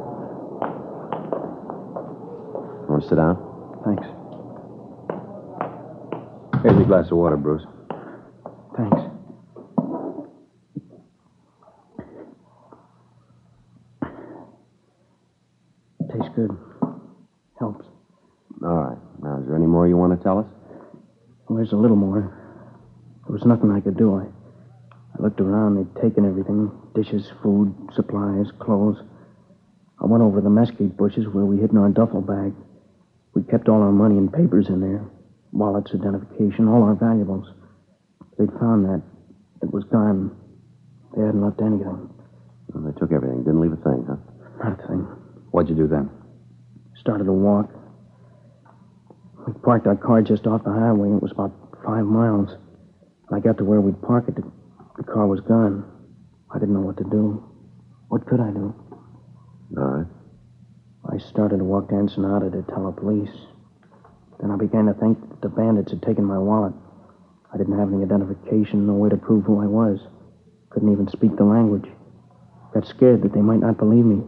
Want 2.89 3.01
to 3.01 3.07
sit 3.07 3.15
down? 3.15 3.37
Thanks. 3.85 4.03
Here's 6.63 6.81
a 6.81 6.83
glass 6.85 7.05
of 7.11 7.17
water, 7.17 7.37
Bruce. 7.37 7.63
Thanks. 8.75 9.01
Tastes 16.11 16.29
good. 16.35 16.51
Helps. 17.57 17.85
All 18.63 18.75
right. 18.75 18.97
Now, 19.23 19.39
is 19.39 19.45
there 19.47 19.55
any 19.55 19.65
more 19.67 19.87
you 19.87 19.95
want 19.95 20.17
to 20.17 20.21
tell 20.21 20.39
us? 20.39 20.45
Well, 21.47 21.55
there's 21.55 21.71
a 21.71 21.77
little 21.77 21.95
more. 21.95 22.35
There 23.29 23.37
was 23.37 23.45
nothing 23.45 23.69
I 23.69 23.79
could 23.79 23.95
do. 23.95 24.15
I, 24.15 24.25
I 24.25 25.21
looked 25.21 25.39
around. 25.39 25.77
They'd 25.77 26.01
taken 26.01 26.25
everything 26.25 26.71
dishes, 26.95 27.31
food, 27.43 27.75
supplies, 27.93 28.47
clothes. 28.57 28.97
I 30.01 30.07
went 30.07 30.23
over 30.23 30.41
the 30.41 30.49
mesquite 30.49 30.97
bushes 30.97 31.27
where 31.27 31.45
we 31.45 31.57
hid 31.61 31.69
in 31.69 31.77
our 31.77 31.89
duffel 31.89 32.21
bag. 32.21 32.53
We 33.35 33.43
kept 33.43 33.69
all 33.69 33.83
our 33.83 33.91
money 33.91 34.17
and 34.17 34.33
papers 34.33 34.67
in 34.69 34.81
there 34.81 35.05
wallets, 35.51 35.91
identification, 35.93 36.67
all 36.67 36.81
our 36.81 36.95
valuables. 36.95 37.45
They'd 38.39 38.49
found 38.59 38.85
that. 38.85 39.03
It 39.61 39.71
was 39.71 39.83
gone. 39.85 40.35
They 41.15 41.23
hadn't 41.23 41.43
left 41.43 41.61
anything. 41.61 42.09
Well, 42.73 42.91
they 42.91 42.99
took 42.99 43.11
everything. 43.11 43.43
Didn't 43.43 43.61
leave 43.61 43.73
a 43.73 43.75
thing, 43.77 44.05
huh? 44.09 44.15
Not 44.63 44.83
a 44.83 44.87
thing. 44.87 45.05
What'd 45.51 45.69
you 45.69 45.75
do 45.75 45.87
then? 45.87 46.09
Started 46.99 47.25
to 47.25 47.33
walk. 47.33 47.69
We 49.45 49.53
parked 49.61 49.85
our 49.85 49.95
car 49.95 50.23
just 50.23 50.47
off 50.47 50.63
the 50.63 50.71
highway. 50.71 51.09
It 51.09 51.21
was 51.21 51.31
about 51.31 51.53
five 51.85 52.05
miles. 52.05 52.57
When 53.29 53.39
I 53.39 53.43
got 53.43 53.57
to 53.59 53.63
where 53.63 53.79
we'd 53.79 54.01
park 54.01 54.25
it, 54.27 54.35
the, 54.35 54.43
the 54.97 55.03
car 55.03 55.27
was 55.27 55.39
gone. 55.41 55.85
I 56.49 56.57
didn't 56.57 56.73
know 56.73 56.81
what 56.81 56.97
to 56.97 57.03
do. 57.03 57.45
What 58.07 58.25
could 58.25 58.39
I 58.39 58.49
do? 58.49 58.73
All 59.77 59.83
right. 59.83 60.07
I 61.13 61.17
started 61.19 61.57
to 61.59 61.63
walk 61.63 61.89
to 61.89 61.95
Ensenada 61.95 62.49
to 62.49 62.63
tell 62.63 62.91
the 62.91 62.99
police. 62.99 63.29
Then 64.39 64.49
I 64.49 64.57
began 64.57 64.85
to 64.87 64.93
think 64.93 65.21
that 65.29 65.41
the 65.41 65.49
bandits 65.49 65.91
had 65.91 66.01
taken 66.01 66.25
my 66.25 66.39
wallet. 66.39 66.73
I 67.53 67.57
didn't 67.57 67.77
have 67.77 67.93
any 67.93 68.03
identification, 68.03 68.87
no 68.87 68.93
way 68.93 69.09
to 69.09 69.17
prove 69.17 69.45
who 69.45 69.61
I 69.61 69.65
was. 69.67 69.99
Couldn't 70.71 70.91
even 70.91 71.07
speak 71.07 71.37
the 71.37 71.43
language. 71.43 71.85
Got 72.73 72.87
scared 72.87 73.21
that 73.21 73.33
they 73.33 73.41
might 73.41 73.59
not 73.59 73.77
believe 73.77 74.05
me. 74.05 74.23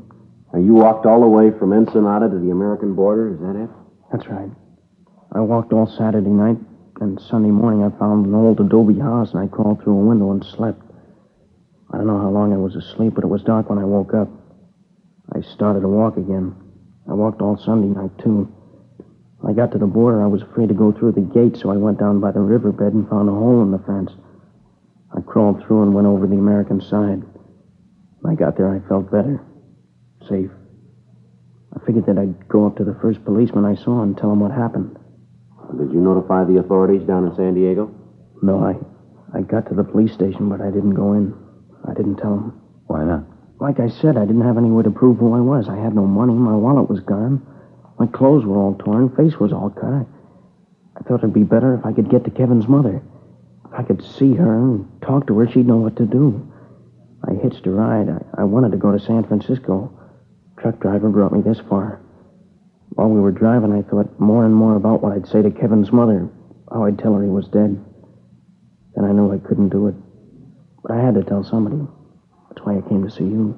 Now, 0.53 0.59
you 0.59 0.73
walked 0.73 1.05
all 1.05 1.21
the 1.21 1.27
way 1.27 1.49
from 1.57 1.73
Ensenada 1.73 2.29
to 2.29 2.37
the 2.37 2.51
American 2.51 2.93
border, 2.93 3.33
is 3.33 3.39
that 3.39 3.55
it? 3.55 3.69
That's 4.11 4.27
right. 4.27 4.49
I 5.31 5.39
walked 5.39 5.73
all 5.73 5.87
Saturday 5.87 6.29
night, 6.29 6.57
and 6.99 7.19
Sunday 7.21 7.49
morning 7.49 7.83
I 7.83 7.97
found 7.97 8.25
an 8.25 8.35
old 8.35 8.59
adobe 8.59 8.99
house, 8.99 9.31
and 9.33 9.39
I 9.39 9.47
crawled 9.47 9.83
through 9.83 9.97
a 9.97 10.05
window 10.05 10.31
and 10.31 10.43
slept. 10.43 10.81
I 11.93 11.97
don't 11.97 12.07
know 12.07 12.19
how 12.19 12.29
long 12.29 12.53
I 12.53 12.57
was 12.57 12.75
asleep, 12.75 13.13
but 13.15 13.23
it 13.23 13.27
was 13.27 13.43
dark 13.43 13.69
when 13.69 13.79
I 13.79 13.85
woke 13.85 14.13
up. 14.13 14.29
I 15.33 15.41
started 15.41 15.81
to 15.81 15.87
walk 15.87 16.17
again. 16.17 16.55
I 17.09 17.13
walked 17.13 17.41
all 17.41 17.57
Sunday 17.57 17.87
night, 17.87 18.11
too. 18.19 18.51
When 19.39 19.53
I 19.53 19.55
got 19.55 19.71
to 19.71 19.77
the 19.77 19.87
border, 19.87 20.21
I 20.21 20.27
was 20.27 20.41
afraid 20.41 20.69
to 20.69 20.75
go 20.75 20.91
through 20.91 21.13
the 21.13 21.21
gate, 21.21 21.57
so 21.57 21.69
I 21.69 21.77
went 21.77 21.99
down 21.99 22.19
by 22.19 22.31
the 22.31 22.39
riverbed 22.39 22.93
and 22.93 23.09
found 23.09 23.29
a 23.29 23.33
hole 23.33 23.61
in 23.61 23.71
the 23.71 23.79
fence. 23.79 24.11
I 25.15 25.21
crawled 25.21 25.63
through 25.65 25.83
and 25.83 25.93
went 25.93 26.07
over 26.07 26.27
the 26.27 26.35
American 26.35 26.81
side. 26.81 27.23
When 28.19 28.33
I 28.33 28.35
got 28.35 28.55
there, 28.55 28.69
I 28.69 28.87
felt 28.87 29.11
better. 29.11 29.41
Safe. 30.29 30.51
I 31.75 31.85
figured 31.85 32.05
that 32.05 32.17
I'd 32.17 32.47
go 32.47 32.67
up 32.67 32.77
to 32.77 32.83
the 32.83 32.97
first 33.01 33.25
policeman 33.25 33.65
I 33.65 33.75
saw 33.75 34.03
and 34.03 34.17
tell 34.17 34.31
him 34.31 34.41
what 34.41 34.51
happened. 34.51 34.97
Did 35.77 35.93
you 35.93 35.99
notify 35.99 36.43
the 36.45 36.59
authorities 36.59 37.07
down 37.07 37.25
in 37.25 37.35
San 37.35 37.53
Diego? 37.53 37.93
No, 38.41 38.63
I, 38.63 38.75
I 39.37 39.41
got 39.41 39.67
to 39.69 39.75
the 39.75 39.83
police 39.83 40.13
station, 40.13 40.49
but 40.49 40.61
I 40.61 40.71
didn't 40.71 40.95
go 40.95 41.13
in. 41.13 41.33
I 41.87 41.93
didn't 41.93 42.17
tell 42.17 42.35
them. 42.35 42.61
Why 42.87 43.03
not? 43.03 43.23
like 43.61 43.79
I 43.79 43.89
said, 43.89 44.17
I 44.17 44.25
didn't 44.25 44.41
have 44.41 44.57
any 44.57 44.71
way 44.71 44.81
to 44.83 44.89
prove 44.89 45.19
who 45.19 45.35
I 45.35 45.39
was. 45.39 45.69
I 45.69 45.77
had 45.77 45.93
no 45.93 46.07
money. 46.07 46.33
My 46.33 46.55
wallet 46.55 46.89
was 46.89 46.99
gone. 46.99 47.45
My 47.99 48.07
clothes 48.07 48.43
were 48.43 48.57
all 48.57 48.73
torn. 48.73 49.15
Face 49.15 49.39
was 49.39 49.53
all 49.53 49.69
cut. 49.69 49.85
I, 49.85 50.05
I 50.97 51.03
thought 51.03 51.19
it'd 51.19 51.33
be 51.33 51.43
better 51.43 51.75
if 51.75 51.85
I 51.85 51.93
could 51.93 52.09
get 52.09 52.25
to 52.25 52.31
Kevin's 52.31 52.67
mother. 52.67 53.03
If 53.65 53.71
I 53.71 53.83
could 53.83 54.03
see 54.03 54.33
her 54.33 54.57
and 54.57 54.89
talk 55.03 55.27
to 55.27 55.37
her, 55.37 55.47
she'd 55.47 55.67
know 55.67 55.77
what 55.77 55.95
to 55.97 56.07
do. 56.07 56.51
I 57.23 57.35
hitched 57.35 57.67
a 57.67 57.69
ride. 57.69 58.09
I, 58.09 58.41
I 58.41 58.43
wanted 58.45 58.71
to 58.71 58.77
go 58.77 58.91
to 58.91 58.99
San 58.99 59.23
Francisco. 59.25 59.93
Truck 60.59 60.79
driver 60.79 61.09
brought 61.09 61.31
me 61.31 61.41
this 61.41 61.59
far. 61.69 62.01
While 62.91 63.09
we 63.09 63.21
were 63.21 63.31
driving, 63.31 63.71
I 63.71 63.81
thought 63.89 64.19
more 64.19 64.45
and 64.45 64.53
more 64.53 64.75
about 64.75 65.01
what 65.01 65.13
I'd 65.13 65.27
say 65.27 65.41
to 65.41 65.51
Kevin's 65.51 65.91
mother, 65.91 66.29
how 66.71 66.85
I'd 66.85 66.99
tell 66.99 67.13
her 67.13 67.23
he 67.23 67.29
was 67.29 67.47
dead. 67.47 67.79
Then 68.95 69.05
I 69.05 69.11
knew 69.11 69.31
I 69.31 69.37
couldn't 69.37 69.69
do 69.69 69.87
it. 69.87 69.95
But 70.83 70.91
I 70.91 71.01
had 71.01 71.15
to 71.15 71.23
tell 71.23 71.43
somebody. 71.43 71.77
That's 72.49 72.65
why 72.65 72.77
I 72.77 72.89
came 72.89 73.03
to 73.03 73.09
see 73.09 73.23
you. 73.23 73.57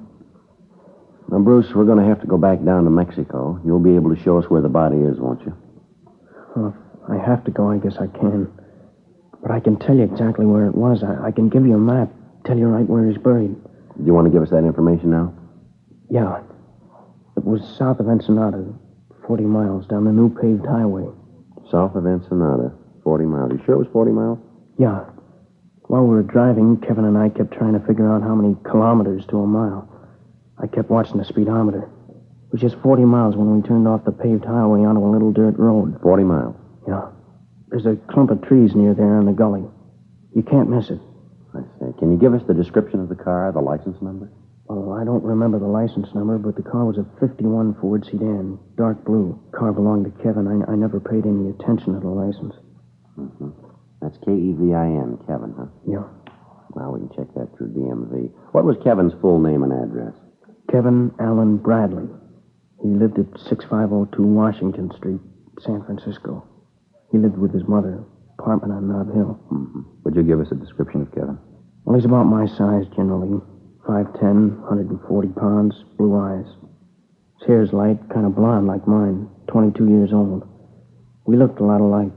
Now, 1.30 1.38
Bruce, 1.38 1.74
we're 1.74 1.86
going 1.86 1.98
to 1.98 2.08
have 2.08 2.20
to 2.20 2.26
go 2.26 2.38
back 2.38 2.62
down 2.64 2.84
to 2.84 2.90
Mexico. 2.90 3.60
You'll 3.64 3.80
be 3.82 3.96
able 3.96 4.14
to 4.14 4.22
show 4.22 4.38
us 4.38 4.44
where 4.48 4.60
the 4.60 4.68
body 4.68 4.98
is, 4.98 5.18
won't 5.18 5.40
you? 5.40 5.56
Well, 6.54 6.76
if 7.02 7.10
I 7.10 7.18
have 7.18 7.44
to 7.44 7.50
go, 7.50 7.70
I 7.70 7.78
guess 7.78 7.96
I 7.98 8.06
can. 8.06 8.52
But 9.42 9.50
I 9.50 9.60
can 9.60 9.78
tell 9.78 9.96
you 9.96 10.04
exactly 10.04 10.46
where 10.46 10.66
it 10.66 10.74
was. 10.74 11.02
I, 11.02 11.28
I 11.28 11.30
can 11.32 11.48
give 11.48 11.66
you 11.66 11.74
a 11.74 11.78
map, 11.78 12.10
tell 12.44 12.56
you 12.56 12.66
right 12.66 12.88
where 12.88 13.08
he's 13.08 13.18
buried. 13.18 13.54
Do 13.98 14.04
you 14.04 14.14
want 14.14 14.26
to 14.26 14.30
give 14.30 14.42
us 14.42 14.50
that 14.50 14.64
information 14.64 15.10
now? 15.10 15.34
Yeah. 16.10 16.40
It 17.36 17.44
was 17.44 17.62
south 17.78 18.00
of 18.00 18.06
Ensenada, 18.06 18.72
40 19.26 19.44
miles 19.44 19.86
down 19.86 20.04
the 20.04 20.12
new 20.12 20.28
paved 20.28 20.66
highway. 20.66 21.06
South 21.70 21.96
of 21.96 22.06
Ensenada, 22.06 22.72
40 23.02 23.24
miles. 23.24 23.52
You 23.52 23.60
sure 23.64 23.74
it 23.74 23.78
was 23.78 23.92
40 23.92 24.12
miles? 24.12 24.38
Yeah. 24.78 25.04
While 25.88 26.04
we 26.04 26.14
were 26.14 26.22
driving, 26.22 26.80
Kevin 26.80 27.04
and 27.04 27.16
I 27.16 27.28
kept 27.28 27.52
trying 27.52 27.78
to 27.78 27.86
figure 27.86 28.10
out 28.10 28.22
how 28.22 28.34
many 28.34 28.56
kilometers 28.64 29.24
to 29.30 29.38
a 29.40 29.46
mile. 29.46 29.88
I 30.58 30.66
kept 30.66 30.90
watching 30.90 31.18
the 31.18 31.24
speedometer. 31.24 31.82
It 31.82 32.52
was 32.52 32.60
just 32.60 32.76
40 32.82 33.04
miles 33.04 33.36
when 33.36 33.54
we 33.56 33.66
turned 33.66 33.88
off 33.88 34.04
the 34.04 34.12
paved 34.12 34.44
highway 34.44 34.84
onto 34.84 35.04
a 35.04 35.10
little 35.10 35.32
dirt 35.32 35.58
road. 35.58 36.00
40 36.02 36.24
miles. 36.24 36.56
Yeah. 36.86 37.08
There's 37.68 37.86
a 37.86 37.96
clump 38.12 38.30
of 38.30 38.42
trees 38.42 38.74
near 38.74 38.94
there 38.94 39.18
in 39.18 39.26
the 39.26 39.32
gully. 39.32 39.64
You 40.34 40.42
can't 40.42 40.68
miss 40.68 40.90
it. 40.90 41.00
I 41.54 41.60
say, 41.80 41.92
can 41.98 42.12
you 42.12 42.18
give 42.18 42.34
us 42.34 42.42
the 42.46 42.54
description 42.54 43.00
of 43.00 43.08
the 43.08 43.14
car, 43.14 43.50
the 43.52 43.60
license 43.60 44.00
number? 44.02 44.30
Well, 44.66 44.96
I 44.98 45.04
don't 45.04 45.22
remember 45.22 45.58
the 45.58 45.68
license 45.68 46.08
number, 46.14 46.38
but 46.38 46.56
the 46.56 46.62
car 46.62 46.86
was 46.86 46.96
a 46.96 47.04
51 47.20 47.76
Ford 47.80 48.04
sedan, 48.06 48.58
dark 48.76 49.04
blue. 49.04 49.38
Car 49.52 49.72
belonged 49.72 50.06
to 50.06 50.22
Kevin. 50.22 50.48
I, 50.48 50.72
I 50.72 50.74
never 50.74 51.00
paid 51.00 51.26
any 51.26 51.50
attention 51.50 51.92
to 51.92 52.00
the 52.00 52.08
license. 52.08 52.54
Mm-hmm. 53.18 53.50
That's 54.00 54.16
K 54.24 54.32
E 54.32 54.52
V 54.56 54.72
I 54.72 54.86
N, 54.86 55.18
Kevin, 55.26 55.54
huh? 55.56 55.68
Yeah. 55.86 56.04
Well, 56.72 56.92
we 56.92 57.06
can 57.06 57.12
check 57.16 57.34
that 57.36 57.56
through 57.56 57.76
DMV. 57.76 58.32
What 58.52 58.64
was 58.64 58.76
Kevin's 58.82 59.12
full 59.20 59.38
name 59.38 59.62
and 59.62 59.72
address? 59.72 60.14
Kevin 60.70 61.12
Allen 61.20 61.58
Bradley. 61.58 62.08
He 62.82 62.88
lived 62.88 63.18
at 63.18 63.38
6502 63.48 64.22
Washington 64.22 64.90
Street, 64.96 65.20
San 65.60 65.84
Francisco. 65.84 66.44
He 67.12 67.18
lived 67.18 67.38
with 67.38 67.52
his 67.52 67.68
mother, 67.68 68.02
apartment 68.38 68.72
on 68.72 68.88
Nob 68.88 69.14
Hill. 69.14 69.38
Mm-hmm. 69.52 69.80
Would 70.04 70.16
you 70.16 70.22
give 70.22 70.40
us 70.40 70.50
a 70.50 70.56
description 70.56 71.02
of 71.02 71.14
Kevin? 71.14 71.38
Well, 71.84 71.96
he's 71.96 72.04
about 72.04 72.24
my 72.24 72.46
size 72.46 72.88
generally. 72.96 73.40
5'10, 73.86 74.60
140 74.60 75.28
pounds, 75.38 75.74
blue 75.98 76.16
eyes. 76.18 76.46
His 77.40 77.46
hair's 77.48 77.72
light, 77.72 77.98
kind 78.12 78.26
of 78.26 78.34
blonde 78.34 78.66
like 78.66 78.86
mine, 78.88 79.28
22 79.48 79.88
years 79.88 80.10
old. 80.12 80.42
We 81.26 81.36
looked 81.36 81.60
a 81.60 81.64
lot 81.64 81.80
alike. 81.80 82.12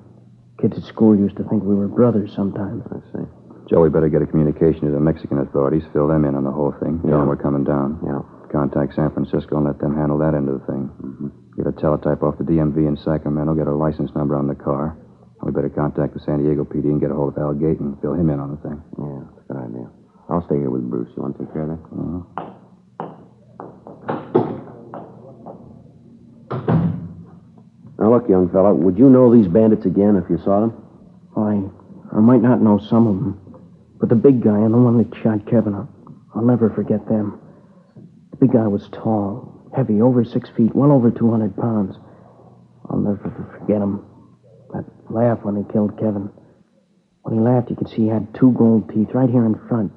Kids 0.61 0.77
at 0.77 0.83
school 0.83 1.15
used 1.15 1.37
to 1.37 1.43
think 1.43 1.63
we 1.63 1.75
were 1.75 1.87
brothers 1.87 2.31
sometimes. 2.35 2.83
I 2.91 2.99
see. 3.13 3.25
Joe, 3.69 3.81
we 3.81 3.89
better 3.89 4.07
get 4.09 4.21
a 4.21 4.25
communication 4.25 4.87
to 4.87 4.91
the 4.91 4.99
Mexican 4.99 5.39
authorities, 5.39 5.83
fill 5.91 6.07
them 6.07 6.23
in 6.25 6.35
on 6.35 6.43
the 6.45 6.51
whole 6.51 6.73
thing. 6.79 6.99
Tell 7.01 7.11
Yeah. 7.11 7.17
them 7.19 7.27
we're 7.27 7.35
coming 7.35 7.63
down. 7.63 7.99
Yeah. 8.03 8.21
Contact 8.51 8.95
San 8.95 9.11
Francisco 9.11 9.57
and 9.57 9.65
let 9.65 9.77
them 9.79 9.93
handle 9.95 10.17
that 10.19 10.33
end 10.33 10.47
of 10.47 10.61
the 10.61 10.65
thing. 10.71 10.89
Mm-hmm. 11.03 11.27
Get 11.57 11.67
a 11.67 11.73
teletype 11.73 12.23
off 12.23 12.37
the 12.37 12.45
DMV 12.45 12.87
in 12.87 12.95
Sacramento, 12.95 13.55
get 13.55 13.67
a 13.67 13.75
license 13.75 14.09
number 14.15 14.35
on 14.37 14.47
the 14.47 14.55
car. 14.55 14.95
We 15.43 15.51
better 15.51 15.69
contact 15.69 16.13
the 16.13 16.19
San 16.21 16.41
Diego 16.43 16.63
PD 16.63 16.85
and 16.89 17.01
get 17.01 17.11
a 17.11 17.13
hold 17.15 17.35
of 17.35 17.43
Al 17.43 17.53
Gate 17.53 17.79
and 17.79 17.99
fill 18.01 18.13
him 18.13 18.29
in 18.29 18.39
on 18.39 18.51
the 18.51 18.57
thing. 18.63 18.81
I'll 20.37 20.45
stay 20.45 20.57
here 20.57 20.69
with 20.69 20.87
Bruce. 20.87 21.09
You 21.17 21.23
want 21.23 21.35
to 21.35 21.45
take 21.45 21.51
care 21.51 21.63
of 21.63 21.69
that? 21.69 21.81
Uh-huh. 21.97 22.21
Now, 27.97 28.11
look, 28.11 28.29
young 28.29 28.47
fella, 28.53 28.71
would 28.71 28.99
you 28.99 29.09
know 29.09 29.33
these 29.35 29.47
bandits 29.47 29.87
again 29.87 30.15
if 30.15 30.29
you 30.29 30.37
saw 30.45 30.61
them? 30.61 30.77
I, 31.35 31.63
I 32.15 32.19
might 32.19 32.43
not 32.43 32.61
know 32.61 32.77
some 32.77 33.07
of 33.07 33.15
them, 33.15 33.41
but 33.99 34.09
the 34.09 34.15
big 34.15 34.43
guy 34.43 34.59
and 34.59 34.71
the 34.71 34.77
one 34.77 34.99
that 34.99 35.11
shot 35.23 35.49
Kevin, 35.49 35.73
I'll, 35.73 35.89
I'll 36.35 36.45
never 36.45 36.69
forget 36.69 37.07
them. 37.07 37.41
The 38.29 38.37
big 38.37 38.51
guy 38.53 38.67
was 38.67 38.87
tall, 38.89 39.71
heavy, 39.75 40.03
over 40.03 40.23
six 40.23 40.51
feet, 40.55 40.75
well 40.75 40.91
over 40.91 41.09
200 41.09 41.57
pounds. 41.57 41.95
I'll 42.91 42.99
never 42.99 43.57
forget 43.59 43.81
him. 43.81 44.05
That 44.71 44.85
laugh 45.09 45.39
when 45.41 45.55
they 45.55 45.73
killed 45.73 45.97
Kevin. 45.97 46.29
When 47.23 47.33
he 47.33 47.41
laughed, 47.41 47.71
you 47.71 47.75
could 47.75 47.89
see 47.89 48.03
he 48.03 48.07
had 48.07 48.35
two 48.35 48.51
gold 48.51 48.93
teeth 48.93 49.15
right 49.15 49.31
here 49.31 49.43
in 49.43 49.55
front. 49.67 49.91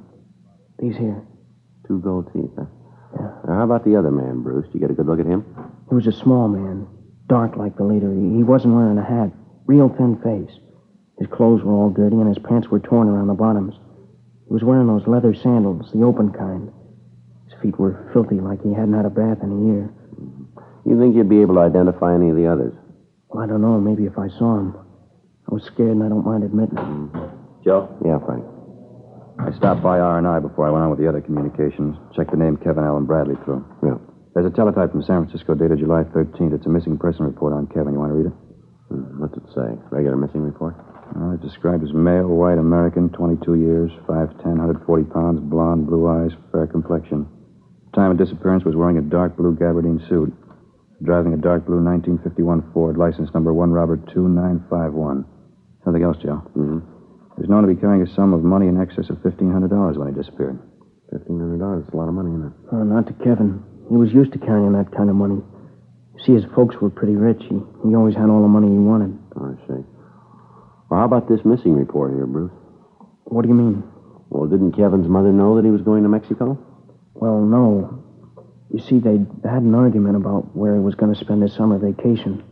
These 0.80 0.96
here. 0.96 1.22
Two 1.86 2.00
gold 2.00 2.32
teeth, 2.32 2.50
huh? 2.56 2.64
Yeah. 3.14 3.30
Now, 3.46 3.54
how 3.58 3.64
about 3.64 3.84
the 3.84 3.96
other 3.96 4.10
man, 4.10 4.42
Bruce? 4.42 4.66
Did 4.66 4.74
you 4.74 4.80
get 4.80 4.90
a 4.90 4.94
good 4.94 5.06
look 5.06 5.20
at 5.20 5.26
him? 5.26 5.44
He 5.88 5.94
was 5.94 6.06
a 6.06 6.12
small 6.12 6.48
man, 6.48 6.86
dark 7.28 7.56
like 7.56 7.76
the 7.76 7.84
leader. 7.84 8.12
He 8.14 8.36
he 8.36 8.42
wasn't 8.42 8.74
wearing 8.74 8.96
a 8.96 9.04
hat, 9.04 9.30
real 9.66 9.88
thin 9.90 10.16
face. 10.22 10.56
His 11.18 11.28
clothes 11.28 11.62
were 11.62 11.74
all 11.74 11.90
dirty 11.90 12.16
and 12.16 12.28
his 12.28 12.38
pants 12.38 12.68
were 12.68 12.80
torn 12.80 13.08
around 13.08 13.26
the 13.26 13.34
bottoms. 13.34 13.74
He 14.48 14.54
was 14.54 14.64
wearing 14.64 14.86
those 14.86 15.06
leather 15.06 15.34
sandals, 15.34 15.92
the 15.92 16.02
open 16.02 16.32
kind. 16.32 16.72
His 17.44 17.60
feet 17.60 17.78
were 17.78 18.08
filthy 18.14 18.40
like 18.40 18.62
he 18.62 18.72
hadn't 18.72 18.94
had 18.94 19.04
a 19.04 19.10
bath 19.10 19.42
in 19.42 19.52
a 19.52 19.60
year. 19.68 19.92
Mm-hmm. 20.16 20.88
You 20.88 20.98
think 20.98 21.14
you'd 21.14 21.28
be 21.28 21.42
able 21.42 21.56
to 21.56 21.60
identify 21.60 22.14
any 22.14 22.30
of 22.30 22.36
the 22.36 22.46
others? 22.46 22.72
Well, 23.28 23.44
I 23.44 23.46
don't 23.46 23.60
know, 23.60 23.78
maybe 23.78 24.06
if 24.06 24.18
I 24.18 24.28
saw 24.28 24.58
him. 24.58 24.74
I 25.50 25.54
was 25.54 25.64
scared 25.64 25.90
and 25.90 26.02
I 26.02 26.08
don't 26.08 26.24
mind 26.24 26.42
admitting 26.42 26.78
it. 26.78 26.84
Mm-hmm. 26.84 27.64
Joe? 27.64 27.94
Yeah, 28.02 28.18
Frank. 28.24 28.44
I 29.40 29.52
stopped 29.56 29.82
by 29.82 29.98
R&I 29.98 30.38
before 30.40 30.66
I 30.68 30.70
went 30.70 30.84
on 30.84 30.90
with 30.90 30.98
the 31.00 31.08
other 31.08 31.20
communications. 31.20 31.96
Checked 32.14 32.30
the 32.30 32.36
name 32.36 32.56
Kevin 32.58 32.84
Allen 32.84 33.06
Bradley 33.06 33.36
through. 33.44 33.64
Yeah. 33.82 33.96
There's 34.34 34.46
a 34.46 34.54
teletype 34.54 34.92
from 34.92 35.02
San 35.02 35.24
Francisco 35.26 35.54
dated 35.54 35.80
July 35.80 36.04
13th. 36.12 36.54
It's 36.54 36.66
a 36.66 36.68
missing 36.68 36.98
person 36.98 37.24
report 37.24 37.52
on 37.52 37.66
Kevin. 37.68 37.94
You 37.94 37.98
want 38.00 38.12
to 38.12 38.18
read 38.20 38.28
it? 38.30 38.36
Hmm, 38.92 39.18
What's 39.18 39.34
it 39.36 39.42
say? 39.54 39.74
Regular 39.90 40.16
missing 40.16 40.42
report? 40.42 40.76
Uh, 41.16 41.34
it's 41.34 41.42
described 41.42 41.82
as 41.82 41.92
male, 41.92 42.28
white 42.28 42.58
American, 42.58 43.10
22 43.10 43.54
years, 43.56 43.90
5'10", 44.06 44.60
140 44.62 45.04
pounds, 45.10 45.40
blonde, 45.50 45.86
blue 45.86 46.06
eyes, 46.06 46.30
fair 46.52 46.66
complexion. 46.68 47.26
Time 47.94 48.12
of 48.12 48.18
disappearance 48.18 48.64
was 48.64 48.76
wearing 48.76 48.98
a 48.98 49.02
dark 49.02 49.36
blue 49.36 49.56
gabardine 49.56 49.98
suit. 50.08 50.30
Driving 51.02 51.34
a 51.34 51.36
dark 51.40 51.66
blue 51.66 51.82
1951 51.82 52.70
Ford, 52.72 52.96
license 52.96 53.30
number 53.34 53.52
1 53.52 53.72
Robert 53.72 54.06
2951. 54.14 55.24
Something 55.82 56.02
else, 56.04 56.18
Joe. 56.22 56.44
Mm-hmm. 56.54 56.99
He's 57.40 57.48
known 57.48 57.64
to 57.64 57.72
be 57.72 57.80
carrying 57.80 58.02
a 58.02 58.14
sum 58.14 58.34
of 58.34 58.44
money 58.44 58.68
in 58.68 58.78
excess 58.78 59.08
of 59.08 59.16
$1,500 59.24 59.96
when 59.96 60.08
he 60.08 60.14
disappeared. 60.14 60.60
$1,500. 61.08 61.82
That's 61.82 61.94
a 61.94 61.96
lot 61.96 62.08
of 62.08 62.14
money, 62.14 62.30
isn't 62.36 62.52
it? 62.52 62.52
Uh, 62.70 62.84
not 62.84 63.06
to 63.06 63.14
Kevin. 63.24 63.64
He 63.88 63.96
was 63.96 64.12
used 64.12 64.32
to 64.32 64.38
carrying 64.38 64.72
that 64.76 64.92
kind 64.92 65.08
of 65.08 65.16
money. 65.16 65.40
You 65.40 66.20
See, 66.20 66.34
his 66.34 66.44
folks 66.54 66.76
were 66.76 66.90
pretty 66.90 67.16
rich. 67.16 67.40
He, 67.48 67.56
he 67.56 67.96
always 67.96 68.14
had 68.14 68.28
all 68.28 68.42
the 68.42 68.52
money 68.52 68.68
he 68.68 68.76
wanted. 68.76 69.16
Oh, 69.40 69.56
I 69.56 69.66
see. 69.66 69.80
Well, 70.90 71.00
how 71.00 71.06
about 71.06 71.28
this 71.28 71.40
missing 71.44 71.74
report 71.74 72.12
here, 72.12 72.26
Bruce? 72.26 72.52
What 73.24 73.42
do 73.42 73.48
you 73.48 73.54
mean? 73.54 73.84
Well, 74.28 74.46
didn't 74.46 74.76
Kevin's 74.76 75.08
mother 75.08 75.32
know 75.32 75.56
that 75.56 75.64
he 75.64 75.70
was 75.70 75.80
going 75.80 76.02
to 76.02 76.10
Mexico? 76.10 76.60
Well, 77.14 77.40
no. 77.40 78.04
You 78.70 78.80
see, 78.84 78.98
they 78.98 79.16
had 79.48 79.62
an 79.62 79.74
argument 79.74 80.16
about 80.16 80.54
where 80.54 80.74
he 80.74 80.80
was 80.80 80.94
going 80.94 81.14
to 81.14 81.18
spend 81.18 81.42
his 81.42 81.54
summer 81.54 81.78
vacation. 81.78 82.44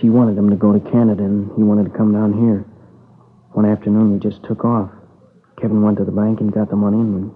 She 0.00 0.08
wanted 0.08 0.38
him 0.38 0.50
to 0.50 0.56
go 0.56 0.72
to 0.72 0.80
Canada, 0.90 1.24
and 1.24 1.50
he 1.56 1.64
wanted 1.64 1.90
to 1.90 1.98
come 1.98 2.12
down 2.12 2.32
here. 2.32 2.64
One 3.52 3.66
afternoon, 3.66 4.12
we 4.12 4.18
just 4.18 4.42
took 4.44 4.64
off. 4.64 4.90
Kevin 5.60 5.82
went 5.82 5.98
to 5.98 6.04
the 6.04 6.12
bank 6.12 6.40
and 6.40 6.52
got 6.52 6.70
the 6.70 6.76
money, 6.76 6.98
and 6.98 7.14
we 7.14 7.30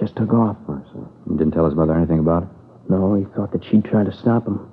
just 0.00 0.16
took 0.16 0.32
off. 0.32 0.56
I 0.68 0.78
see. 0.92 1.04
He 1.30 1.36
didn't 1.36 1.52
tell 1.52 1.64
his 1.64 1.74
mother 1.74 1.94
anything 1.96 2.18
about 2.18 2.44
it? 2.44 2.48
No, 2.90 3.14
he 3.14 3.24
thought 3.36 3.52
that 3.52 3.64
she'd 3.64 3.84
try 3.84 4.04
to 4.04 4.12
stop 4.12 4.46
him. 4.46 4.68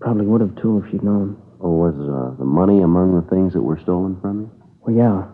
Probably 0.00 0.26
would 0.26 0.40
have, 0.40 0.56
too, 0.56 0.82
if 0.84 0.90
she'd 0.90 1.02
known. 1.02 1.40
Oh, 1.60 1.72
was 1.72 1.94
uh, 1.94 2.38
the 2.38 2.44
money 2.44 2.82
among 2.82 3.16
the 3.16 3.28
things 3.28 3.52
that 3.54 3.62
were 3.62 3.78
stolen 3.80 4.20
from 4.20 4.40
you? 4.42 4.50
Well, 4.80 4.96
yeah. 4.96 5.24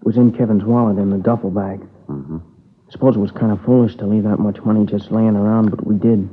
It 0.00 0.06
was 0.06 0.16
in 0.16 0.32
Kevin's 0.32 0.64
wallet 0.64 0.98
in 0.98 1.10
the 1.10 1.18
duffel 1.18 1.50
bag. 1.50 1.80
Mm-hmm. 2.08 2.38
I 2.38 2.92
suppose 2.92 3.16
it 3.16 3.20
was 3.20 3.30
kind 3.30 3.52
of 3.52 3.62
foolish 3.64 3.96
to 3.96 4.06
leave 4.06 4.24
that 4.24 4.38
much 4.38 4.58
money 4.64 4.86
just 4.86 5.12
laying 5.12 5.36
around, 5.36 5.70
but 5.70 5.86
we 5.86 5.94
did. 5.96 6.28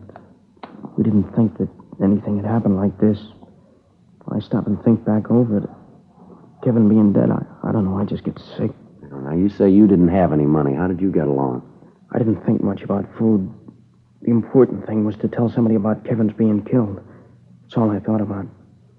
We 0.98 1.04
didn't 1.04 1.36
think 1.36 1.58
that 1.60 1.70
anything 2.01 2.38
had 2.38 2.46
happened 2.46 2.77
like 2.77 2.98
this. 3.00 3.20
I 4.32 4.39
stop 4.39 4.66
and 4.66 4.82
think 4.84 5.06
back 5.06 5.30
over 5.30 5.58
it, 5.58 5.70
Kevin 6.67 6.89
being 6.89 7.13
dead, 7.13 7.31
I, 7.31 7.45
I 7.63 7.71
don't 7.71 7.86
know, 7.86 7.97
I 7.97 8.03
just 8.03 8.25
get 8.25 8.38
sick. 8.57 8.71
Now, 9.09 9.33
you 9.33 9.47
say 9.47 9.69
you 9.69 9.88
didn't 9.88 10.09
have 10.09 10.33
any 10.33 10.45
money. 10.45 10.74
How 10.74 10.86
did 10.88 11.00
you 11.00 11.13
get 11.13 11.25
along? 11.25 11.63
I 12.13 12.17
didn't 12.17 12.45
think 12.45 12.62
much 12.62 12.81
about 12.81 13.05
food. 13.17 13.50
The 14.21 14.31
important 14.31 14.86
thing 14.86 15.05
was 15.05 15.15
to 15.17 15.29
tell 15.29 15.50
somebody 15.50 15.75
about 15.75 16.03
Kevin's 16.03 16.33
being 16.33 16.65
killed. 16.65 17.00
That's 17.62 17.77
all 17.77 17.89
I 17.89 18.00
thought 18.01 18.19
about, 18.19 18.47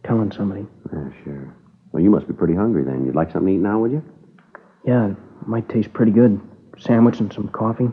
telling 0.02 0.32
somebody. 0.32 0.66
Yeah, 0.90 1.10
sure. 1.22 1.54
Well, 1.92 2.02
you 2.02 2.08
must 2.08 2.26
be 2.26 2.32
pretty 2.32 2.54
hungry 2.54 2.84
then. 2.84 3.04
You'd 3.04 3.14
like 3.14 3.32
something 3.32 3.48
to 3.48 3.58
eat 3.58 3.62
now, 3.62 3.80
would 3.80 3.92
you? 3.92 4.02
Yeah, 4.86 5.10
it 5.10 5.16
might 5.46 5.68
taste 5.68 5.92
pretty 5.92 6.12
good. 6.12 6.40
Sandwich 6.78 7.20
and 7.20 7.30
some 7.30 7.48
coffee. 7.48 7.90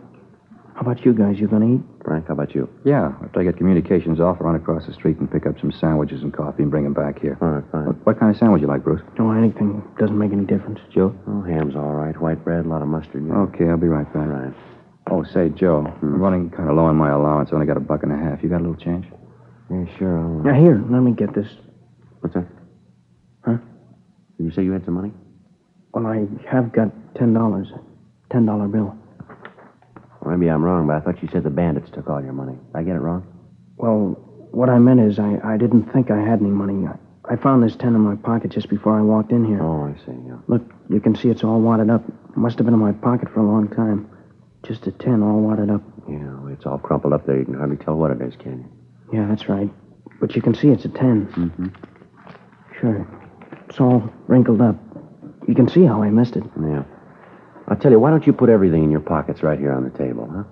How 0.76 0.82
about 0.82 1.04
you 1.04 1.14
guys? 1.14 1.38
You 1.38 1.50
gonna 1.50 1.76
eat? 1.76 1.82
Frank, 2.06 2.28
how 2.28 2.34
about 2.34 2.54
you? 2.54 2.70
Yeah, 2.84 3.14
after 3.24 3.42
I 3.42 3.44
get 3.44 3.58
communications 3.58 4.20
off, 4.20 4.38
I'll 4.40 4.46
run 4.46 4.56
across 4.56 4.86
the 4.86 4.94
street 4.94 5.18
and 5.18 5.30
pick 5.30 5.48
up 5.48 5.60
some 5.60 5.72
sandwiches 5.72 6.22
and 6.22 6.32
coffee 6.32 6.62
and 6.62 6.70
bring 6.70 6.84
them 6.84 6.94
back 6.94 7.20
here. 7.20 7.36
All 7.42 7.48
right, 7.48 7.64
fine. 7.72 7.88
What, 7.88 8.06
what 8.06 8.20
kind 8.20 8.32
of 8.32 8.38
sandwich 8.38 8.62
you 8.62 8.68
like, 8.68 8.84
Bruce? 8.84 9.02
No, 9.18 9.32
anything 9.32 9.82
doesn't 9.98 10.18
make 10.18 10.32
any 10.32 10.46
difference. 10.46 10.80
Joe? 10.94 11.16
Oh, 11.28 11.42
ham's 11.42 11.76
all 11.76 11.94
right. 11.94 12.16
White 12.22 12.44
bread, 12.44 12.66
a 12.66 12.70
lot 12.70 12.84
of 12.84 12.88
mustard. 12.88 13.24
you 13.24 13.34
know. 13.34 13.50
Okay, 13.50 13.68
I'll 13.68 13.78
be 13.78 13.88
right 13.88 14.06
back. 14.14 14.28
Right. 14.28 14.54
Oh, 15.10 15.24
say, 15.24 15.50
Joe, 15.50 15.84
I'm 15.86 15.92
hmm. 15.94 16.22
running 16.22 16.50
kind 16.52 16.70
of 16.70 16.76
low 16.76 16.86
on 16.86 16.96
my 16.96 17.10
allowance. 17.10 17.50
I 17.52 17.56
only 17.56 17.66
got 17.66 17.78
a 17.78 17.82
buck 17.82 18.04
and 18.04 18.12
a 18.12 18.18
half. 18.18 18.44
You 18.44 18.50
got 18.50 18.62
a 18.62 18.66
little 18.66 18.76
change? 18.76 19.06
Yeah, 19.72 19.86
sure. 19.98 20.20
I'll... 20.20 20.42
Uh, 20.42 20.52
now, 20.52 20.60
here, 20.62 20.84
let 20.90 21.02
me 21.02 21.12
get 21.12 21.34
this. 21.34 21.48
What's 22.20 22.36
that? 22.36 22.46
Huh? 23.44 23.58
Did 24.38 24.44
you 24.46 24.52
say 24.52 24.64
you 24.64 24.74
had 24.74 24.86
some 24.86 24.94
money? 24.94 25.12
Well, 25.92 26.06
I 26.06 26.26
have 26.52 26.72
got 26.72 26.90
$10. 27.16 27.34
$10 28.32 28.72
bill. 28.72 28.96
Well, 30.26 30.36
maybe 30.36 30.50
I'm 30.50 30.64
wrong, 30.64 30.88
but 30.88 30.96
I 30.96 31.00
thought 31.02 31.22
you 31.22 31.30
said 31.32 31.44
the 31.44 31.52
bandits 31.52 31.92
took 31.92 32.10
all 32.10 32.22
your 32.22 32.34
money. 32.34 32.54
Did 32.54 32.76
I 32.76 32.84
get 32.84 32.96
it 32.96 33.00
wrong? 33.00 33.24
Well, 33.78 34.18
what 34.52 34.70
I 34.70 34.80
meant 34.80 35.00
is 35.00 35.20
I, 35.20 35.38
I 35.44 35.56
didn't 35.58 35.94
think 35.94 36.10
I 36.10 36.18
had 36.20 36.40
any 36.42 36.50
money. 36.50 36.88
I, 36.88 37.34
I 37.34 37.36
found 37.36 37.62
this 37.62 37.76
10 37.76 37.90
in 37.90 38.02
my 38.02 38.16
pocket 38.16 38.50
just 38.50 38.68
before 38.68 38.98
I 38.98 39.02
walked 39.02 39.32
in 39.32 39.46
here. 39.46 39.62
Oh, 39.62 39.86
I 39.86 39.94
see. 40.04 40.18
Yeah. 40.28 40.38
Look, 40.48 40.64
you 40.90 41.00
can 41.00 41.16
see 41.16 41.30
it's 41.30 41.44
all 41.44 41.62
wadded 41.62 41.92
up. 41.92 42.02
It 42.08 42.38
must 42.38 42.58
have 42.58 42.66
been 42.66 42.74
in 42.74 42.80
my 42.80 42.92
pocket 42.92 43.30
for 43.34 43.40
a 43.40 43.46
long 43.46 43.68
time. 43.70 44.10
Just 44.64 44.88
a 44.88 44.92
10 44.92 45.22
all 45.22 45.42
wadded 45.42 45.70
up. 45.70 45.84
Yeah, 46.10 46.52
it's 46.52 46.66
all 46.66 46.80
crumpled 46.80 47.14
up 47.14 47.28
there. 47.28 47.38
You 47.38 47.46
can 47.46 47.54
hardly 47.54 47.78
tell 47.78 47.96
what 47.96 48.10
it 48.10 48.20
is, 48.22 48.36
can 48.36 48.60
you? 48.60 49.20
Yeah, 49.20 49.28
that's 49.28 49.48
right. 49.48 49.70
But 50.20 50.36
you 50.36 50.42
can 50.42 50.56
see 50.56 50.70
it's 50.70 50.86
a 50.86 50.90
10. 50.90 51.28
Mm-hmm. 51.28 51.68
Sure. 52.80 53.08
It's 53.70 53.80
all 53.80 54.12
wrinkled 54.28 54.62
up. 54.62 54.76
You 55.48 55.54
can 55.54 55.70
see 55.70 55.86
how 55.86 56.02
I 56.02 56.10
missed 56.10 56.36
it. 56.36 56.44
Yeah. 56.60 56.84
I'll 57.68 57.78
tell 57.78 57.92
you, 57.92 58.00
why 58.00 58.12
don't 58.12 58.26
you 58.28 58.34
put 58.34 58.50
everything 58.50 58.84
in 58.84 58.92
your 58.92 59.00
pockets 59.00 59.42
right 59.42 59.58
here 59.58 59.72
on 59.72 59.84
the 59.84 59.98
table, 59.98 60.30
huh? 60.32 60.44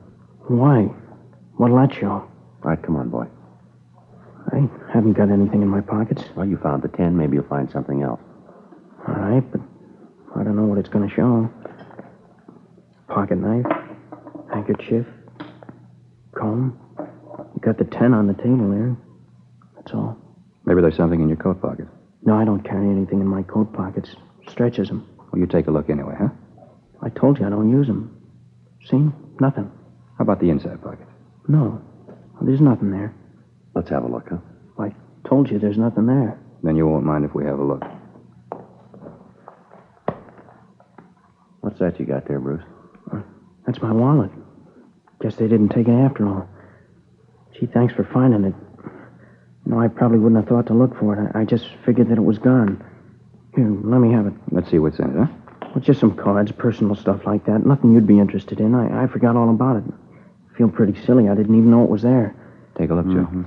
Why? 0.48 0.84
What'll 1.58 1.78
that 1.78 1.94
show? 1.94 2.12
All 2.12 2.30
right, 2.64 2.82
come 2.82 2.96
on, 2.96 3.10
boy. 3.10 3.28
I 4.52 4.68
haven't 4.94 5.14
got 5.14 5.30
anything 5.30 5.62
in 5.62 5.68
my 5.68 5.82
pockets. 5.82 6.24
Well, 6.36 6.46
you 6.46 6.58
found 6.58 6.84
the 6.84 6.90
ten. 6.90 7.16
Maybe 7.16 7.36
you'll 7.36 7.48
find 7.48 7.72
something 7.72 8.02
else. 8.04 8.20
All 9.08 9.16
right, 9.16 9.44
but 9.52 9.62
I 10.36 10.44
don't 10.44 10.56
know 10.56 10.66
what 10.66 10.78
it's 10.78 10.90
going 10.90 11.08
to 11.08 11.14
show. 11.16 11.50
Pocket 13.08 13.38
knife, 13.38 13.66
handkerchief, 14.52 15.06
comb. 16.38 16.80
You 17.00 17.62
got 17.62 17.78
the 17.78 17.86
10 17.86 18.14
on 18.14 18.28
the 18.28 18.34
table 18.34 18.70
there. 18.70 18.96
That's 19.76 19.92
all. 19.94 20.18
Maybe 20.66 20.82
there's 20.82 20.96
something 20.98 21.22
in 21.22 21.28
your 21.28 21.38
coat 21.38 21.62
pocket. 21.62 21.88
No, 22.24 22.36
I 22.36 22.46
don't 22.46 22.64
carry 22.64 22.90
anything 22.90 23.20
in 23.22 23.28
my 23.28 23.44
coat 23.44 23.72
pockets. 23.74 24.10
Stretches 24.48 24.88
them. 24.88 25.08
Well, 25.32 25.40
you 25.40 25.46
take 25.46 25.68
a 25.68 25.72
look 25.72 25.90
anyway, 25.90 26.16
huh? 26.18 26.30
I 27.04 27.10
told 27.10 27.40
you 27.40 27.46
I 27.46 27.50
don't 27.50 27.70
use 27.70 27.88
them. 27.88 28.16
See? 28.86 29.10
Nothing. 29.40 29.72
How 30.18 30.24
about 30.24 30.40
the 30.40 30.50
inside 30.50 30.82
pocket? 30.82 31.08
No. 31.48 31.82
There's 32.42 32.62
nothing 32.62 32.92
there. 32.92 33.14
Let's 33.76 33.90
have 33.90 34.04
a 34.04 34.08
look, 34.08 34.30
huh? 34.30 34.38
I 34.80 34.94
told 35.28 35.50
you 35.50 35.60
there's 35.60 35.78
nothing 35.78 36.06
there. 36.06 36.40
Then 36.62 36.76
you 36.76 36.88
won't 36.88 37.06
mind 37.06 37.26
if 37.26 37.34
we 37.34 37.46
have 37.46 37.60
a 37.60 37.64
look. 37.64 37.84
What's 41.62 41.80
that 41.80 42.00
you 42.00 42.06
got 42.06 42.28
there, 42.28 42.40
Bruce? 42.40 42.64
Uh, 43.12 43.22
that's 43.66 43.82
my 43.82 43.92
wallet. 43.92 44.32
Guess 45.22 45.36
they 45.36 45.48
didn't 45.48 45.70
take 45.70 45.88
it 45.88 45.94
after 45.94 46.28
all. 46.28 46.48
Gee, 47.54 47.68
thanks 47.68 47.94
for 47.94 48.04
finding 48.14 48.44
it. 48.44 48.56
No, 49.66 49.80
I 49.80 49.88
probably 49.88 50.20
wouldn't 50.20 50.42
have 50.42 50.50
thought 50.50 50.68
to 50.68 50.74
look 50.74 50.98
for 51.00 51.16
it. 51.16 51.32
I, 51.34 51.42
I 51.42 51.46
just 51.46 51.66
figured 51.86 52.10
that 52.10 52.18
it 52.18 52.24
was 52.24 52.38
gone. 52.38 52.84
Here, 53.56 53.70
let 53.70 54.00
me 54.00 54.12
have 54.12 54.28
it. 54.28 54.34
Let's 54.52 54.70
see 54.70 54.80
what's 54.80 55.00
in 55.00 55.12
it, 55.12 55.18
huh? 55.18 55.43
Well, 55.74 55.84
just 55.84 56.00
some 56.00 56.16
cards, 56.16 56.52
personal 56.52 56.96
stuff 56.96 57.26
like 57.26 57.46
that. 57.46 57.66
Nothing 57.66 57.92
you'd 57.94 58.06
be 58.08 58.20
interested 58.20 58.60
in. 58.60 58.76
I, 58.76 59.04
I 59.04 59.08
forgot 59.08 59.36
all 59.36 59.50
about 59.50 59.78
it. 59.78 59.84
I 60.54 60.58
feel 60.58 60.70
pretty 60.70 61.00
silly. 61.06 61.30
I 61.30 61.36
didn't 61.36 61.56
even 61.58 61.72
know 61.72 61.84
it 61.84 61.90
was 61.90 62.04
there. 62.04 62.36
Take 62.78 62.92
a 62.92 62.94
look, 62.96 63.06
Joe. 63.08 63.28
Mm-hmm. 63.28 63.44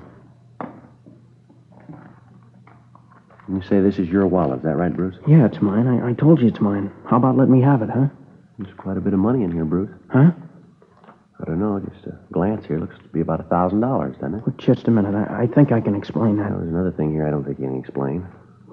You 3.48 3.62
say 3.62 3.80
this 3.80 3.98
is 4.00 4.08
your 4.08 4.26
wallet, 4.26 4.58
is 4.58 4.64
that 4.64 4.76
right, 4.76 4.92
Bruce? 4.94 5.14
Yeah, 5.28 5.46
it's 5.46 5.62
mine. 5.62 5.86
I, 5.86 6.10
I 6.10 6.12
told 6.14 6.40
you 6.40 6.48
it's 6.48 6.60
mine. 6.60 6.90
How 7.08 7.16
about 7.16 7.36
letting 7.36 7.52
me 7.52 7.60
have 7.62 7.80
it, 7.80 7.90
huh? 7.90 8.06
There's 8.58 8.74
quite 8.76 8.96
a 8.96 9.00
bit 9.00 9.12
of 9.12 9.20
money 9.20 9.44
in 9.44 9.52
here, 9.52 9.64
Bruce. 9.64 9.90
Huh? 10.12 10.32
I 11.38 11.44
don't 11.44 11.60
know, 11.60 11.78
just 11.92 12.06
a 12.06 12.18
glance 12.32 12.66
here. 12.66 12.80
Looks 12.80 12.96
to 12.96 13.04
be 13.10 13.20
about 13.20 13.38
a 13.38 13.44
thousand 13.44 13.80
dollars, 13.80 14.16
doesn't 14.16 14.34
it? 14.34 14.46
Well, 14.46 14.56
just 14.58 14.88
a 14.88 14.90
minute. 14.90 15.14
I, 15.14 15.42
I 15.42 15.46
think 15.46 15.70
I 15.70 15.80
can 15.80 15.94
explain 15.94 16.38
Now, 16.38 16.48
that. 16.48 16.56
there's 16.58 16.68
another 16.70 16.90
thing 16.90 17.12
here 17.12 17.26
I 17.26 17.30
don't 17.30 17.44
think 17.44 17.60
you 17.60 17.66
can 17.66 17.78
explain. 17.78 18.22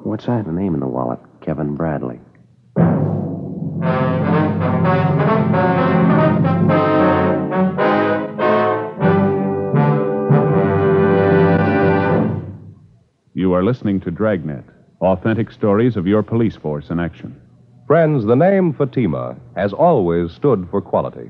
What's 0.01 0.25
that? 0.25 0.45
The 0.45 0.51
name 0.51 0.73
in 0.73 0.79
the 0.79 0.87
wallet, 0.87 1.19
Kevin 1.41 1.75
Bradley. 1.75 2.19
You 13.35 13.53
are 13.53 13.63
listening 13.63 13.99
to 14.01 14.11
Dragnet, 14.11 14.63
authentic 15.01 15.51
stories 15.51 15.97
of 15.97 16.07
your 16.07 16.23
police 16.23 16.55
force 16.55 16.89
in 16.89 16.99
action. 16.99 17.39
Friends, 17.87 18.25
the 18.25 18.35
name 18.35 18.73
Fatima 18.73 19.35
has 19.55 19.73
always 19.73 20.31
stood 20.31 20.67
for 20.69 20.81
quality. 20.81 21.29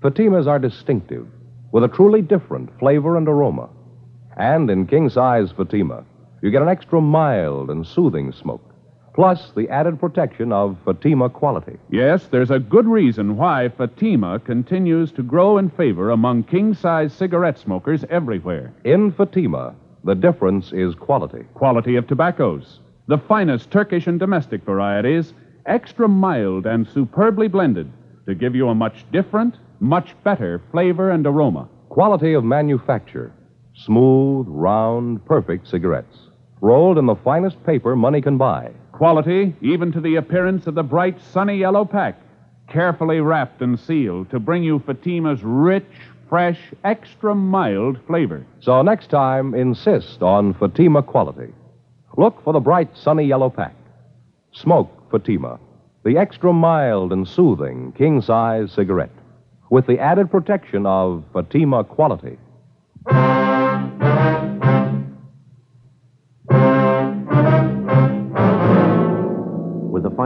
Fatimas 0.00 0.46
are 0.46 0.58
distinctive, 0.58 1.26
with 1.72 1.82
a 1.82 1.88
truly 1.88 2.22
different 2.22 2.70
flavor 2.78 3.16
and 3.16 3.26
aroma. 3.26 3.68
And 4.36 4.70
in 4.70 4.86
king 4.86 5.08
size 5.08 5.50
Fatima, 5.50 6.04
you 6.42 6.50
get 6.50 6.62
an 6.62 6.68
extra 6.68 7.00
mild 7.00 7.70
and 7.70 7.86
soothing 7.86 8.30
smoke, 8.32 8.73
plus 9.14 9.52
the 9.54 9.68
added 9.68 9.98
protection 10.00 10.52
of 10.52 10.76
Fatima 10.84 11.30
quality. 11.30 11.78
Yes, 11.90 12.26
there's 12.26 12.50
a 12.50 12.58
good 12.58 12.86
reason 12.86 13.36
why 13.36 13.68
Fatima 13.68 14.40
continues 14.40 15.12
to 15.12 15.22
grow 15.22 15.56
in 15.56 15.70
favor 15.70 16.10
among 16.10 16.42
king 16.42 16.74
size 16.74 17.12
cigarette 17.12 17.58
smokers 17.58 18.04
everywhere. 18.10 18.74
In 18.84 19.12
Fatima, 19.12 19.74
the 20.02 20.14
difference 20.14 20.72
is 20.72 20.94
quality. 20.94 21.44
Quality 21.54 21.96
of 21.96 22.06
tobaccos, 22.06 22.80
the 23.06 23.18
finest 23.18 23.70
Turkish 23.70 24.06
and 24.06 24.18
domestic 24.18 24.64
varieties, 24.64 25.32
extra 25.66 26.08
mild 26.08 26.66
and 26.66 26.86
superbly 26.88 27.48
blended 27.48 27.90
to 28.26 28.34
give 28.34 28.54
you 28.54 28.68
a 28.68 28.74
much 28.74 29.04
different, 29.12 29.56
much 29.80 30.14
better 30.24 30.60
flavor 30.72 31.10
and 31.10 31.26
aroma. 31.26 31.68
Quality 31.88 32.34
of 32.34 32.42
manufacture. 32.42 33.32
Smooth, 33.74 34.46
round, 34.48 35.24
perfect 35.24 35.68
cigarettes. 35.68 36.18
Rolled 36.60 36.98
in 36.98 37.06
the 37.06 37.16
finest 37.16 37.62
paper 37.64 37.94
money 37.94 38.20
can 38.20 38.38
buy. 38.38 38.72
Quality, 38.94 39.52
even 39.60 39.90
to 39.90 40.00
the 40.00 40.14
appearance 40.14 40.68
of 40.68 40.76
the 40.76 40.84
bright 40.84 41.20
sunny 41.20 41.56
yellow 41.56 41.84
pack, 41.84 42.16
carefully 42.68 43.18
wrapped 43.18 43.60
and 43.60 43.78
sealed 43.80 44.30
to 44.30 44.38
bring 44.38 44.62
you 44.62 44.78
Fatima's 44.78 45.42
rich, 45.42 45.90
fresh, 46.28 46.60
extra 46.84 47.34
mild 47.34 47.98
flavor. 48.06 48.46
So 48.60 48.80
next 48.82 49.08
time, 49.10 49.52
insist 49.52 50.22
on 50.22 50.54
Fatima 50.54 51.02
quality. 51.02 51.52
Look 52.16 52.40
for 52.44 52.52
the 52.52 52.60
bright 52.60 52.96
sunny 52.96 53.24
yellow 53.24 53.50
pack. 53.50 53.74
Smoke 54.52 55.10
Fatima, 55.10 55.58
the 56.04 56.16
extra 56.16 56.52
mild 56.52 57.12
and 57.12 57.26
soothing 57.26 57.92
king 57.98 58.22
size 58.22 58.70
cigarette, 58.70 59.10
with 59.70 59.88
the 59.88 59.98
added 59.98 60.30
protection 60.30 60.86
of 60.86 61.24
Fatima 61.32 61.82
quality. 61.82 62.38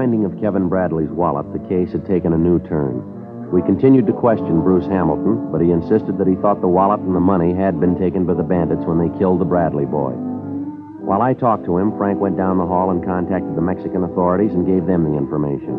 Finding 0.08 0.24
of 0.24 0.40
Kevin 0.40 0.70
Bradley's 0.70 1.10
wallet, 1.10 1.52
the 1.52 1.68
case 1.68 1.92
had 1.92 2.06
taken 2.06 2.32
a 2.32 2.38
new 2.38 2.58
turn. 2.60 2.96
We 3.52 3.60
continued 3.60 4.06
to 4.06 4.14
question 4.14 4.62
Bruce 4.62 4.86
Hamilton, 4.86 5.52
but 5.52 5.60
he 5.60 5.70
insisted 5.70 6.16
that 6.16 6.26
he 6.26 6.34
thought 6.36 6.62
the 6.62 6.66
wallet 6.66 7.00
and 7.00 7.14
the 7.14 7.20
money 7.20 7.52
had 7.52 7.78
been 7.78 7.92
taken 7.98 8.24
by 8.24 8.32
the 8.32 8.42
bandits 8.42 8.86
when 8.86 8.96
they 8.96 9.18
killed 9.18 9.38
the 9.38 9.44
Bradley 9.44 9.84
boy. 9.84 10.12
While 11.04 11.20
I 11.20 11.34
talked 11.34 11.66
to 11.66 11.76
him, 11.76 11.92
Frank 11.98 12.20
went 12.20 12.38
down 12.38 12.56
the 12.56 12.64
hall 12.64 12.90
and 12.90 13.04
contacted 13.04 13.54
the 13.54 13.60
Mexican 13.60 14.02
authorities 14.02 14.52
and 14.52 14.64
gave 14.64 14.86
them 14.86 15.04
the 15.04 15.18
information. 15.18 15.76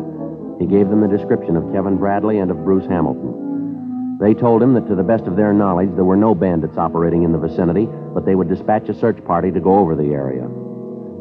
He 0.60 0.66
gave 0.66 0.90
them 0.90 1.00
the 1.00 1.10
description 1.10 1.56
of 1.56 1.66
Kevin 1.72 1.96
Bradley 1.96 2.38
and 2.38 2.52
of 2.52 2.64
Bruce 2.64 2.86
Hamilton. 2.86 4.14
They 4.20 4.32
told 4.32 4.62
him 4.62 4.74
that 4.74 4.86
to 4.86 4.94
the 4.94 5.02
best 5.02 5.24
of 5.24 5.34
their 5.34 5.52
knowledge, 5.52 5.90
there 5.96 6.06
were 6.06 6.14
no 6.14 6.36
bandits 6.36 6.78
operating 6.78 7.24
in 7.24 7.32
the 7.32 7.38
vicinity, 7.42 7.88
but 8.14 8.24
they 8.24 8.36
would 8.36 8.48
dispatch 8.48 8.88
a 8.88 8.94
search 8.94 9.18
party 9.24 9.50
to 9.50 9.58
go 9.58 9.80
over 9.80 9.96
the 9.96 10.14
area. 10.14 10.46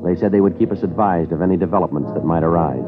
They 0.03 0.15
said 0.15 0.31
they 0.31 0.41
would 0.41 0.57
keep 0.57 0.71
us 0.71 0.83
advised 0.83 1.31
of 1.31 1.41
any 1.41 1.57
developments 1.57 2.11
that 2.13 2.23
might 2.23 2.43
arise. 2.43 2.83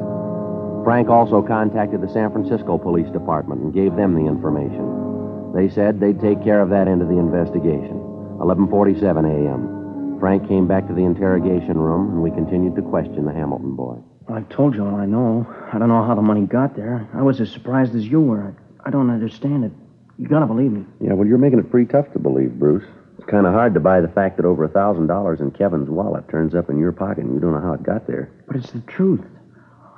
Frank 0.83 1.09
also 1.09 1.41
contacted 1.41 2.01
the 2.01 2.09
San 2.09 2.31
Francisco 2.31 2.77
Police 2.77 3.11
Department 3.11 3.61
and 3.61 3.73
gave 3.73 3.95
them 3.95 4.15
the 4.15 4.25
information. 4.25 5.53
They 5.53 5.69
said 5.69 5.99
they'd 5.99 6.19
take 6.19 6.43
care 6.43 6.61
of 6.61 6.69
that 6.69 6.87
end 6.87 7.01
of 7.01 7.09
the 7.09 7.17
investigation. 7.17 7.99
11:47 8.39 9.25
a.m. 9.25 10.17
Frank 10.19 10.47
came 10.47 10.67
back 10.67 10.87
to 10.87 10.93
the 10.93 11.03
interrogation 11.03 11.77
room 11.77 12.09
and 12.11 12.21
we 12.21 12.31
continued 12.31 12.75
to 12.75 12.81
question 12.81 13.25
the 13.25 13.33
Hamilton 13.33 13.75
boy. 13.75 13.97
I've 14.29 14.47
told 14.49 14.75
you 14.75 14.85
all 14.85 14.95
I 14.95 15.05
know. 15.05 15.45
I 15.73 15.77
don't 15.77 15.89
know 15.89 16.03
how 16.03 16.15
the 16.15 16.21
money 16.21 16.45
got 16.45 16.75
there. 16.75 17.07
I 17.13 17.21
was 17.21 17.41
as 17.41 17.51
surprised 17.51 17.95
as 17.95 18.05
you 18.07 18.21
were. 18.21 18.55
I, 18.83 18.87
I 18.87 18.91
don't 18.91 19.09
understand 19.09 19.65
it. 19.65 19.71
You 20.17 20.27
gotta 20.27 20.45
believe 20.45 20.71
me. 20.71 20.85
Yeah, 20.99 21.13
well, 21.13 21.27
you're 21.27 21.37
making 21.37 21.59
it 21.59 21.69
pretty 21.69 21.91
tough 21.91 22.11
to 22.13 22.19
believe, 22.19 22.57
Bruce. 22.57 22.85
It's 23.21 23.29
kind 23.29 23.45
of 23.45 23.53
hard 23.53 23.75
to 23.75 23.79
buy 23.79 24.01
the 24.01 24.07
fact 24.07 24.37
that 24.37 24.47
over 24.47 24.63
a 24.63 24.67
thousand 24.67 25.05
dollars 25.05 25.41
in 25.41 25.51
Kevin's 25.51 25.91
wallet 25.91 26.27
turns 26.27 26.55
up 26.55 26.71
in 26.71 26.79
your 26.79 26.91
pocket 26.91 27.19
and 27.23 27.35
you 27.35 27.39
don't 27.39 27.53
know 27.53 27.61
how 27.61 27.73
it 27.73 27.83
got 27.83 28.07
there. 28.07 28.31
But 28.47 28.55
it's 28.55 28.71
the 28.71 28.79
truth. 28.81 29.21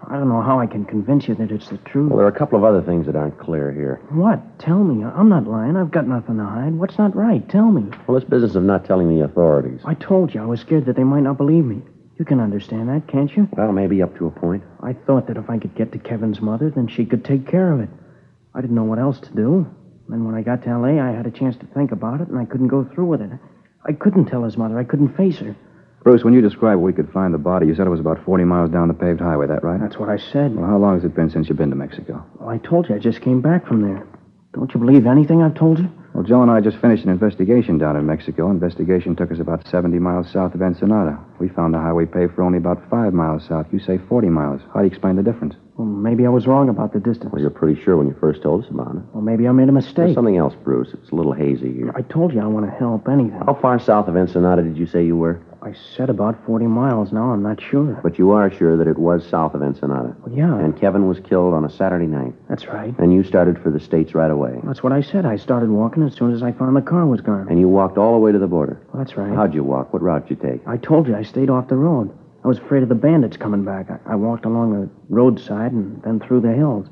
I 0.09 0.15
don't 0.15 0.27
know 0.27 0.41
how 0.41 0.59
I 0.59 0.67
can 0.67 0.83
convince 0.83 1.29
you 1.29 1.35
that 1.35 1.49
it's 1.49 1.69
the 1.69 1.77
truth. 1.77 2.09
Well, 2.09 2.17
there 2.17 2.25
are 2.25 2.35
a 2.35 2.37
couple 2.37 2.57
of 2.57 2.65
other 2.65 2.81
things 2.81 3.05
that 3.05 3.15
aren't 3.15 3.39
clear 3.39 3.71
here. 3.71 4.01
What? 4.09 4.59
Tell 4.59 4.83
me. 4.83 5.05
I'm 5.05 5.29
not 5.29 5.47
lying. 5.47 5.77
I've 5.77 5.89
got 5.89 6.05
nothing 6.05 6.35
to 6.35 6.43
hide. 6.43 6.73
What's 6.73 6.97
not 6.97 7.15
right? 7.15 7.47
Tell 7.47 7.71
me. 7.71 7.89
Well, 8.07 8.19
this 8.19 8.29
business 8.29 8.55
of 8.55 8.63
not 8.63 8.83
telling 8.83 9.07
the 9.07 9.23
authorities. 9.23 9.79
I 9.85 9.93
told 9.93 10.33
you 10.33 10.41
I 10.41 10.45
was 10.45 10.59
scared 10.59 10.85
that 10.87 10.97
they 10.97 11.05
might 11.05 11.23
not 11.23 11.37
believe 11.37 11.63
me. 11.63 11.81
You 12.19 12.25
can 12.25 12.41
understand 12.41 12.89
that, 12.89 13.07
can't 13.07 13.33
you? 13.33 13.47
Well, 13.55 13.71
maybe 13.71 14.01
up 14.01 14.17
to 14.17 14.27
a 14.27 14.31
point. 14.31 14.63
I 14.81 14.91
thought 14.91 15.27
that 15.27 15.37
if 15.37 15.49
I 15.49 15.59
could 15.59 15.75
get 15.75 15.93
to 15.93 15.97
Kevin's 15.97 16.41
mother, 16.41 16.69
then 16.69 16.89
she 16.89 17.05
could 17.05 17.23
take 17.23 17.47
care 17.47 17.71
of 17.71 17.79
it. 17.79 17.89
I 18.53 18.59
didn't 18.59 18.75
know 18.75 18.83
what 18.83 18.99
else 18.99 19.21
to 19.21 19.33
do. 19.33 19.73
Then 20.09 20.25
when 20.25 20.35
I 20.35 20.41
got 20.41 20.63
to 20.63 20.69
L.A., 20.69 20.99
I 20.99 21.11
had 21.11 21.25
a 21.25 21.31
chance 21.31 21.55
to 21.57 21.65
think 21.67 21.91
about 21.91 22.21
it, 22.21 22.27
and 22.27 22.37
I 22.37 22.45
couldn't 22.45 22.67
go 22.67 22.83
through 22.83 23.05
with 23.05 23.21
it. 23.21 23.31
I 23.85 23.93
couldn't 23.93 24.25
tell 24.25 24.43
his 24.43 24.57
mother. 24.57 24.77
I 24.77 24.83
couldn't 24.83 25.15
face 25.15 25.37
her. 25.39 25.55
Bruce, 26.03 26.23
when 26.23 26.33
you 26.33 26.41
described 26.41 26.81
where 26.81 26.91
we 26.91 26.93
could 26.93 27.11
find 27.13 27.33
the 27.33 27.37
body, 27.37 27.65
you 27.65 27.75
said 27.75 27.87
it 27.87 27.89
was 27.89 28.01
about 28.01 28.23
40 28.25 28.43
miles 28.43 28.69
down 28.69 28.89
the 28.89 28.93
paved 28.93 29.21
highway, 29.21 29.47
that 29.47 29.63
right? 29.63 29.79
That's 29.79 29.97
what 29.97 30.09
I 30.09 30.17
said. 30.17 30.53
Well, 30.53 30.65
how 30.65 30.77
long 30.77 30.95
has 30.95 31.05
it 31.05 31.15
been 31.15 31.29
since 31.29 31.47
you've 31.47 31.57
been 31.57 31.69
to 31.69 31.77
Mexico? 31.77 32.25
Well, 32.39 32.49
I 32.49 32.57
told 32.57 32.89
you 32.89 32.95
I 32.95 32.99
just 32.99 33.21
came 33.21 33.41
back 33.41 33.65
from 33.65 33.81
there. 33.81 34.05
Don't 34.53 34.73
you 34.73 34.79
believe 34.81 35.07
anything 35.07 35.41
I've 35.41 35.55
told 35.55 35.79
you? 35.79 35.89
Well, 36.13 36.23
Joe 36.23 36.43
and 36.43 36.51
I 36.51 36.61
just 36.61 36.77
finished 36.77 37.03
an 37.03 37.09
investigation 37.09 37.79
down 37.79 37.95
in 37.95 38.05
Mexico. 38.05 38.51
Investigation 38.51 39.15
took 39.15 39.31
us 39.31 39.39
about 39.39 39.67
70 39.67 39.97
miles 39.97 40.31
south 40.31 40.53
of 40.53 40.61
Ensenada. 40.61 41.17
We 41.39 41.49
found 41.49 41.73
the 41.73 41.79
highway 41.79 42.05
paved 42.05 42.35
for 42.35 42.43
only 42.43 42.59
about 42.59 42.87
five 42.87 43.13
miles 43.13 43.47
south. 43.47 43.65
You 43.71 43.79
say 43.79 43.97
40 43.97 44.29
miles. 44.29 44.61
How 44.73 44.81
do 44.81 44.85
you 44.85 44.91
explain 44.91 45.15
the 45.15 45.23
difference? 45.23 45.55
Well, 45.75 45.87
maybe 45.87 46.27
I 46.27 46.29
was 46.29 46.45
wrong 46.45 46.69
about 46.69 46.93
the 46.93 46.99
distance. 46.99 47.31
Well, 47.33 47.41
you're 47.41 47.49
pretty 47.49 47.81
sure 47.81 47.97
when 47.97 48.05
you 48.05 48.15
first 48.19 48.43
told 48.43 48.63
us 48.63 48.69
about 48.69 48.95
it. 48.95 49.01
Well, 49.11 49.23
maybe 49.23 49.47
I 49.47 49.51
made 49.53 49.69
a 49.69 49.71
mistake. 49.71 49.95
There's 49.95 50.07
mistake. 50.09 50.15
something 50.15 50.37
else, 50.37 50.53
Bruce. 50.63 50.89
It's 50.93 51.09
a 51.09 51.15
little 51.15 51.33
hazy 51.33 51.73
here. 51.73 51.91
I 51.95 52.03
told 52.03 52.31
you 52.31 52.41
I 52.41 52.45
want 52.45 52.67
to 52.67 52.71
help 52.77 53.09
anything. 53.09 53.41
How 53.47 53.57
far 53.59 53.79
south 53.79 54.07
of 54.07 54.15
Ensenada 54.15 54.61
did 54.61 54.77
you 54.77 54.85
say 54.85 55.03
you 55.03 55.17
were? 55.17 55.41
I 55.63 55.73
said 55.95 56.09
about 56.09 56.45
40 56.45 56.65
miles 56.67 57.13
now. 57.13 57.31
I'm 57.31 57.41
not 57.41 57.61
sure. 57.61 57.97
But 58.03 58.19
you 58.19 58.31
are 58.31 58.51
sure 58.51 58.75
that 58.75 58.87
it 58.87 58.97
was 58.97 59.25
south 59.25 59.53
of 59.53 59.63
Ensenada. 59.63 60.13
Well, 60.19 60.35
yeah, 60.35 60.59
And 60.59 60.77
Kevin 60.77 61.07
was 61.07 61.19
killed 61.21 61.53
on 61.53 61.63
a 61.63 61.69
Saturday 61.69 62.05
night. 62.05 62.33
that's 62.49 62.67
right. 62.67 62.93
And 62.99 63.13
you 63.13 63.23
started 63.23 63.57
for 63.63 63.71
the 63.71 63.79
States 63.79 64.13
right 64.13 64.29
away. 64.29 64.59
That's 64.65 64.83
what 64.83 64.91
I 64.91 65.01
said. 65.01 65.25
I 65.25 65.37
started 65.37 65.69
walking 65.69 66.03
as 66.03 66.13
soon 66.15 66.33
as 66.33 66.43
I 66.43 66.51
found 66.51 66.75
the 66.75 66.81
car 66.81 67.05
was 67.05 67.21
gone. 67.21 67.47
And 67.49 67.59
you 67.59 67.69
walked 67.69 67.97
all 67.97 68.11
the 68.13 68.19
way 68.19 68.33
to 68.33 68.39
the 68.39 68.47
border. 68.47 68.81
Well, 68.91 69.01
that's 69.03 69.15
right. 69.15 69.33
How'd 69.33 69.53
you 69.53 69.63
walk? 69.63 69.93
What 69.93 70.01
route 70.01 70.27
did 70.27 70.37
you 70.43 70.49
take? 70.49 70.67
I 70.67 70.75
told 70.75 71.07
you 71.07 71.15
I 71.15 71.23
stayed 71.23 71.49
off 71.49 71.69
the 71.69 71.77
road. 71.77 72.11
I 72.43 72.47
was 72.49 72.57
afraid 72.57 72.83
of 72.83 72.89
the 72.89 72.95
bandits 72.95 73.37
coming 73.37 73.63
back. 73.63 73.89
I, 73.89 73.99
I 74.11 74.15
walked 74.15 74.43
along 74.43 74.73
the 74.73 74.89
roadside 75.07 75.71
and 75.71 76.01
then 76.03 76.19
through 76.19 76.41
the 76.41 76.51
hills. 76.51 76.87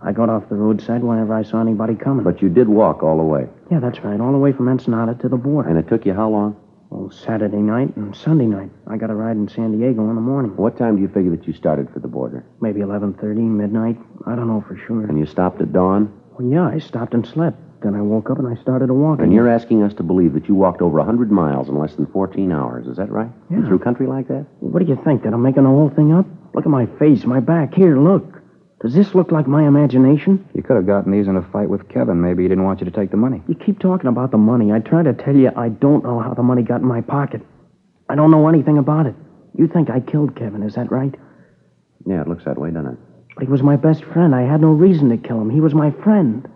I 0.00 0.12
got 0.12 0.30
off 0.30 0.48
the 0.48 0.54
roadside 0.56 1.02
whenever 1.02 1.34
I 1.34 1.42
saw 1.42 1.60
anybody 1.60 1.94
coming. 1.94 2.24
But 2.24 2.40
you 2.40 2.48
did 2.48 2.68
walk 2.68 3.02
all 3.02 3.18
the 3.18 3.24
way. 3.24 3.46
yeah, 3.70 3.80
that's 3.80 3.98
right. 4.00 4.18
All 4.18 4.32
the 4.32 4.38
way 4.38 4.52
from 4.52 4.68
Ensenada 4.68 5.14
to 5.20 5.28
the 5.28 5.36
border. 5.36 5.68
And 5.68 5.78
it 5.78 5.86
took 5.88 6.06
you 6.06 6.14
how 6.14 6.30
long? 6.30 6.56
Well, 6.90 7.10
Saturday 7.10 7.58
night 7.58 7.96
and 7.96 8.14
Sunday 8.16 8.46
night. 8.46 8.70
I 8.86 8.96
got 8.96 9.10
a 9.10 9.14
ride 9.14 9.36
in 9.36 9.48
San 9.48 9.72
Diego 9.76 10.08
in 10.08 10.14
the 10.14 10.20
morning. 10.20 10.56
What 10.56 10.78
time 10.78 10.96
do 10.96 11.02
you 11.02 11.08
figure 11.08 11.30
that 11.36 11.46
you 11.46 11.52
started 11.52 11.90
for 11.92 11.98
the 11.98 12.08
border? 12.08 12.44
Maybe 12.60 12.80
11.30, 12.80 13.36
midnight. 13.36 13.98
I 14.26 14.34
don't 14.36 14.46
know 14.46 14.64
for 14.66 14.76
sure. 14.86 15.04
And 15.04 15.18
you 15.18 15.26
stopped 15.26 15.60
at 15.60 15.72
dawn? 15.72 16.12
Well, 16.38 16.48
yeah, 16.48 16.66
I 16.66 16.78
stopped 16.78 17.14
and 17.14 17.26
slept. 17.26 17.58
Then 17.82 17.94
I 17.94 18.00
woke 18.00 18.30
up 18.30 18.38
and 18.38 18.46
I 18.48 18.60
started 18.62 18.86
to 18.86 18.94
walk. 18.94 19.20
And 19.20 19.32
you're 19.32 19.48
asking 19.48 19.82
us 19.82 19.92
to 19.94 20.02
believe 20.02 20.32
that 20.34 20.48
you 20.48 20.54
walked 20.54 20.80
over 20.80 20.98
a 20.98 21.02
100 21.02 21.30
miles 21.30 21.68
in 21.68 21.78
less 21.78 21.94
than 21.94 22.06
14 22.06 22.50
hours. 22.52 22.86
Is 22.86 22.96
that 22.96 23.10
right? 23.10 23.30
Yeah. 23.50 23.66
Through 23.66 23.80
country 23.80 24.06
like 24.06 24.28
that? 24.28 24.46
What 24.60 24.80
do 24.80 24.86
you 24.86 24.98
think? 25.04 25.24
That 25.24 25.34
I'm 25.34 25.42
making 25.42 25.64
the 25.64 25.68
whole 25.68 25.90
thing 25.90 26.12
up? 26.12 26.26
Look 26.54 26.64
at 26.64 26.70
my 26.70 26.86
face, 26.98 27.24
my 27.24 27.40
back. 27.40 27.74
Here, 27.74 27.98
look. 27.98 28.40
Does 28.82 28.94
this 28.94 29.14
look 29.14 29.32
like 29.32 29.46
my 29.46 29.66
imagination? 29.66 30.46
You 30.54 30.62
could 30.62 30.76
have 30.76 30.86
gotten 30.86 31.10
these 31.10 31.28
in 31.28 31.36
a 31.36 31.42
fight 31.50 31.68
with 31.70 31.88
Kevin. 31.88 32.20
Maybe 32.20 32.42
he 32.42 32.48
didn't 32.48 32.64
want 32.64 32.80
you 32.80 32.84
to 32.84 32.90
take 32.90 33.10
the 33.10 33.16
money. 33.16 33.42
You 33.48 33.54
keep 33.54 33.78
talking 33.78 34.08
about 34.08 34.30
the 34.32 34.38
money. 34.38 34.70
I 34.70 34.80
try 34.80 35.02
to 35.02 35.14
tell 35.14 35.34
you 35.34 35.50
I 35.56 35.70
don't 35.70 36.04
know 36.04 36.20
how 36.20 36.34
the 36.34 36.42
money 36.42 36.62
got 36.62 36.82
in 36.82 36.86
my 36.86 37.00
pocket. 37.00 37.40
I 38.08 38.14
don't 38.14 38.30
know 38.30 38.48
anything 38.48 38.76
about 38.76 39.06
it. 39.06 39.14
You 39.56 39.66
think 39.66 39.88
I 39.88 40.00
killed 40.00 40.36
Kevin, 40.36 40.62
is 40.62 40.74
that 40.74 40.92
right? 40.92 41.14
Yeah, 42.06 42.20
it 42.20 42.28
looks 42.28 42.44
that 42.44 42.58
way, 42.58 42.70
doesn't 42.70 42.92
it? 42.92 42.98
But 43.34 43.44
he 43.44 43.50
was 43.50 43.62
my 43.62 43.76
best 43.76 44.04
friend. 44.04 44.34
I 44.34 44.42
had 44.42 44.60
no 44.60 44.68
reason 44.68 45.08
to 45.08 45.16
kill 45.16 45.40
him. 45.40 45.50
He 45.50 45.60
was 45.60 45.74
my 45.74 45.90
friend. 45.90 46.46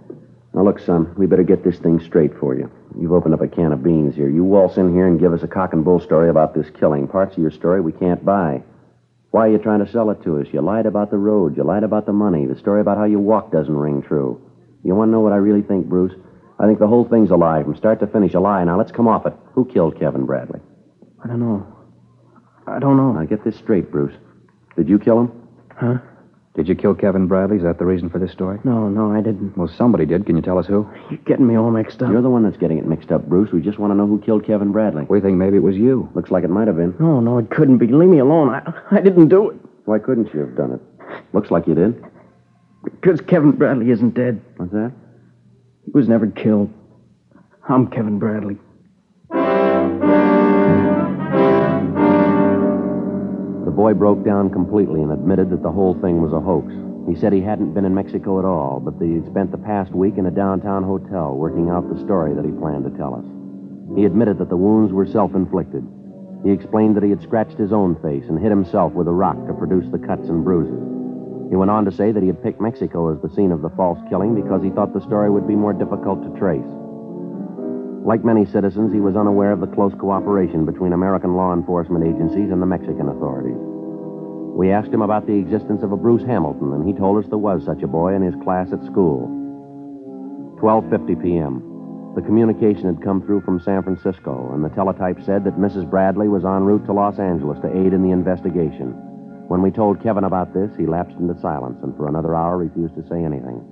Now, 0.52 0.64
look, 0.64 0.78
son, 0.78 1.14
we 1.16 1.26
better 1.26 1.42
get 1.42 1.64
this 1.64 1.78
thing 1.78 2.00
straight 2.00 2.37
for 2.38 2.54
you. 2.54 2.70
You've 3.00 3.12
opened 3.12 3.35
up 3.35 3.40
a 3.40 3.48
can 3.48 3.72
of 3.72 3.83
beans 3.83 4.14
here. 4.14 4.28
You 4.28 4.44
waltz 4.44 4.76
in 4.76 4.92
here 4.92 5.06
and 5.06 5.18
give 5.18 5.33
us 5.33 5.42
a 5.42 5.48
cock 5.48 5.72
and 5.72 5.85
bull 5.85 6.00
story 6.00 6.28
about 6.28 6.54
this 6.54 6.68
killing. 6.78 7.09
Parts 7.09 7.37
of 7.37 7.42
your 7.42 7.50
story 7.50 7.80
we 7.80 7.92
can't 7.92 8.24
buy. 8.24 8.62
Why 9.30 9.46
are 9.46 9.50
you 9.50 9.58
trying 9.58 9.84
to 9.84 9.90
sell 9.90 10.10
it 10.10 10.22
to 10.24 10.40
us? 10.40 10.48
You 10.52 10.60
lied 10.60 10.86
about 10.86 11.10
the 11.10 11.18
road. 11.18 11.56
You 11.56 11.62
lied 11.62 11.84
about 11.84 12.06
the 12.06 12.12
money. 12.12 12.46
The 12.46 12.58
story 12.58 12.80
about 12.80 12.98
how 12.98 13.04
you 13.04 13.18
walked 13.18 13.52
doesn't 13.52 13.76
ring 13.76 14.02
true. 14.02 14.40
You 14.82 14.94
want 14.94 15.08
to 15.08 15.12
know 15.12 15.20
what 15.20 15.32
I 15.32 15.36
really 15.36 15.62
think, 15.62 15.86
Bruce? 15.86 16.12
I 16.58 16.66
think 16.66 16.78
the 16.78 16.88
whole 16.88 17.08
thing's 17.08 17.30
a 17.30 17.36
lie, 17.36 17.62
from 17.62 17.76
start 17.76 18.00
to 18.00 18.06
finish, 18.06 18.34
a 18.34 18.40
lie. 18.40 18.64
Now, 18.64 18.76
let's 18.76 18.92
come 18.92 19.08
off 19.08 19.26
it. 19.26 19.34
Who 19.54 19.64
killed 19.64 19.98
Kevin 19.98 20.26
Bradley? 20.26 20.60
I 21.22 21.28
don't 21.28 21.40
know. 21.40 21.66
I 22.66 22.78
don't 22.78 22.96
know. 22.96 23.12
Now, 23.12 23.24
get 23.24 23.44
this 23.44 23.56
straight, 23.56 23.90
Bruce. 23.90 24.14
Did 24.76 24.88
you 24.88 24.98
kill 24.98 25.20
him? 25.20 25.48
Huh? 25.76 25.98
Did 26.56 26.66
you 26.68 26.74
kill 26.74 26.94
Kevin 26.94 27.28
Bradley? 27.28 27.58
Is 27.58 27.62
that 27.62 27.78
the 27.78 27.86
reason 27.86 28.10
for 28.10 28.18
this 28.18 28.32
story? 28.32 28.58
No, 28.64 28.88
no, 28.88 29.12
I 29.12 29.20
didn't. 29.20 29.56
Well, 29.56 29.68
somebody 29.68 30.04
did. 30.04 30.26
Can 30.26 30.34
you 30.34 30.42
tell 30.42 30.58
us 30.58 30.66
who? 30.66 30.88
You're 31.08 31.20
getting 31.20 31.46
me 31.46 31.56
all 31.56 31.70
mixed 31.70 32.02
up. 32.02 32.10
You're 32.10 32.22
the 32.22 32.28
one 32.30 32.42
that's 32.42 32.56
getting 32.56 32.76
it 32.78 32.86
mixed 32.86 33.12
up, 33.12 33.28
Bruce. 33.28 33.52
We 33.52 33.60
just 33.60 33.78
want 33.78 33.92
to 33.92 33.94
know 33.94 34.06
who 34.06 34.20
killed 34.20 34.44
Kevin 34.44 34.72
Bradley. 34.72 35.06
We 35.08 35.20
think 35.20 35.36
maybe 35.36 35.56
it 35.58 35.62
was 35.62 35.76
you. 35.76 36.10
Looks 36.14 36.32
like 36.32 36.42
it 36.42 36.50
might 36.50 36.66
have 36.66 36.76
been. 36.76 36.96
No, 36.98 37.20
no, 37.20 37.38
it 37.38 37.50
couldn't 37.50 37.78
be. 37.78 37.86
Leave 37.86 38.08
me 38.08 38.18
alone. 38.18 38.48
I, 38.48 38.72
I 38.90 39.00
didn't 39.00 39.28
do 39.28 39.50
it. 39.50 39.56
Why 39.84 40.00
couldn't 40.00 40.34
you 40.34 40.40
have 40.40 40.56
done 40.56 40.72
it? 40.72 40.80
Looks 41.32 41.52
like 41.52 41.68
you 41.68 41.74
did. 41.74 42.02
Because 42.82 43.20
Kevin 43.20 43.52
Bradley 43.52 43.90
isn't 43.90 44.14
dead. 44.14 44.42
What's 44.56 44.72
that? 44.72 44.92
He 45.84 45.92
was 45.92 46.08
never 46.08 46.26
killed. 46.26 46.72
I'm 47.68 47.86
Kevin 47.88 48.18
Bradley. 48.18 48.58
Boy 53.80 53.94
broke 53.94 54.22
down 54.22 54.50
completely 54.50 55.00
and 55.00 55.10
admitted 55.10 55.48
that 55.48 55.62
the 55.62 55.72
whole 55.72 55.96
thing 56.02 56.20
was 56.20 56.34
a 56.34 56.38
hoax. 56.38 56.68
He 57.08 57.16
said 57.16 57.32
he 57.32 57.40
hadn't 57.40 57.72
been 57.72 57.86
in 57.86 57.94
Mexico 57.94 58.38
at 58.38 58.44
all, 58.44 58.78
but 58.78 58.98
that 58.98 59.08
he'd 59.08 59.24
spent 59.24 59.50
the 59.50 59.64
past 59.64 59.90
week 59.92 60.18
in 60.18 60.26
a 60.26 60.30
downtown 60.30 60.84
hotel 60.84 61.32
working 61.32 61.70
out 61.70 61.88
the 61.88 61.98
story 62.04 62.34
that 62.34 62.44
he 62.44 62.52
planned 62.52 62.84
to 62.84 62.92
tell 63.00 63.16
us. 63.16 63.24
He 63.96 64.04
admitted 64.04 64.36
that 64.36 64.50
the 64.50 64.60
wounds 64.60 64.92
were 64.92 65.06
self 65.06 65.34
inflicted. 65.34 65.80
He 66.44 66.52
explained 66.52 66.94
that 66.94 67.02
he 67.02 67.08
had 67.08 67.22
scratched 67.22 67.56
his 67.56 67.72
own 67.72 67.96
face 68.04 68.28
and 68.28 68.36
hit 68.36 68.52
himself 68.52 68.92
with 68.92 69.08
a 69.08 69.16
rock 69.16 69.40
to 69.48 69.56
produce 69.56 69.88
the 69.88 70.04
cuts 70.04 70.28
and 70.28 70.44
bruises. 70.44 70.84
He 71.48 71.56
went 71.56 71.72
on 71.72 71.86
to 71.86 71.96
say 71.96 72.12
that 72.12 72.20
he 72.20 72.28
had 72.28 72.42
picked 72.42 72.60
Mexico 72.60 73.08
as 73.08 73.16
the 73.24 73.34
scene 73.34 73.50
of 73.50 73.62
the 73.62 73.72
false 73.80 73.98
killing 74.10 74.36
because 74.36 74.62
he 74.62 74.68
thought 74.76 74.92
the 74.92 75.08
story 75.08 75.32
would 75.32 75.48
be 75.48 75.56
more 75.56 75.72
difficult 75.72 76.20
to 76.20 76.38
trace. 76.38 76.68
Like 78.04 78.28
many 78.28 78.44
citizens, 78.44 78.92
he 78.92 79.00
was 79.00 79.16
unaware 79.16 79.52
of 79.52 79.64
the 79.64 79.72
close 79.72 79.96
cooperation 79.96 80.66
between 80.66 80.92
American 80.92 81.32
law 81.32 81.54
enforcement 81.54 82.04
agencies 82.04 82.52
and 82.52 82.60
the 82.60 82.68
Mexican 82.68 83.08
authorities. 83.08 83.69
We 84.56 84.70
asked 84.70 84.92
him 84.92 85.02
about 85.02 85.26
the 85.26 85.38
existence 85.38 85.82
of 85.82 85.92
a 85.92 85.96
Bruce 85.96 86.24
Hamilton, 86.24 86.72
and 86.72 86.86
he 86.86 86.92
told 86.92 87.22
us 87.22 87.28
there 87.30 87.38
was 87.38 87.64
such 87.64 87.82
a 87.82 87.88
boy 87.88 88.14
in 88.14 88.22
his 88.22 88.34
class 88.42 88.72
at 88.72 88.84
school. 88.84 89.28
12:50 90.60 91.22
p.m. 91.22 91.62
The 92.14 92.22
communication 92.22 92.86
had 92.86 93.02
come 93.02 93.22
through 93.22 93.42
from 93.42 93.60
San 93.60 93.82
Francisco, 93.82 94.50
and 94.52 94.64
the 94.64 94.68
teletype 94.70 95.22
said 95.24 95.44
that 95.44 95.56
Mrs. 95.56 95.88
Bradley 95.88 96.28
was 96.28 96.44
en 96.44 96.64
route 96.64 96.84
to 96.86 96.92
Los 96.92 97.18
Angeles 97.18 97.60
to 97.62 97.70
aid 97.70 97.92
in 97.92 98.02
the 98.02 98.10
investigation. 98.10 98.92
When 99.48 99.62
we 99.62 99.70
told 99.70 100.02
Kevin 100.02 100.24
about 100.24 100.52
this, 100.52 100.70
he 100.76 100.86
lapsed 100.86 101.16
into 101.16 101.40
silence 101.40 101.78
and 101.82 101.96
for 101.96 102.08
another 102.08 102.34
hour 102.34 102.58
refused 102.58 102.94
to 102.96 103.08
say 103.08 103.24
anything. 103.24 103.64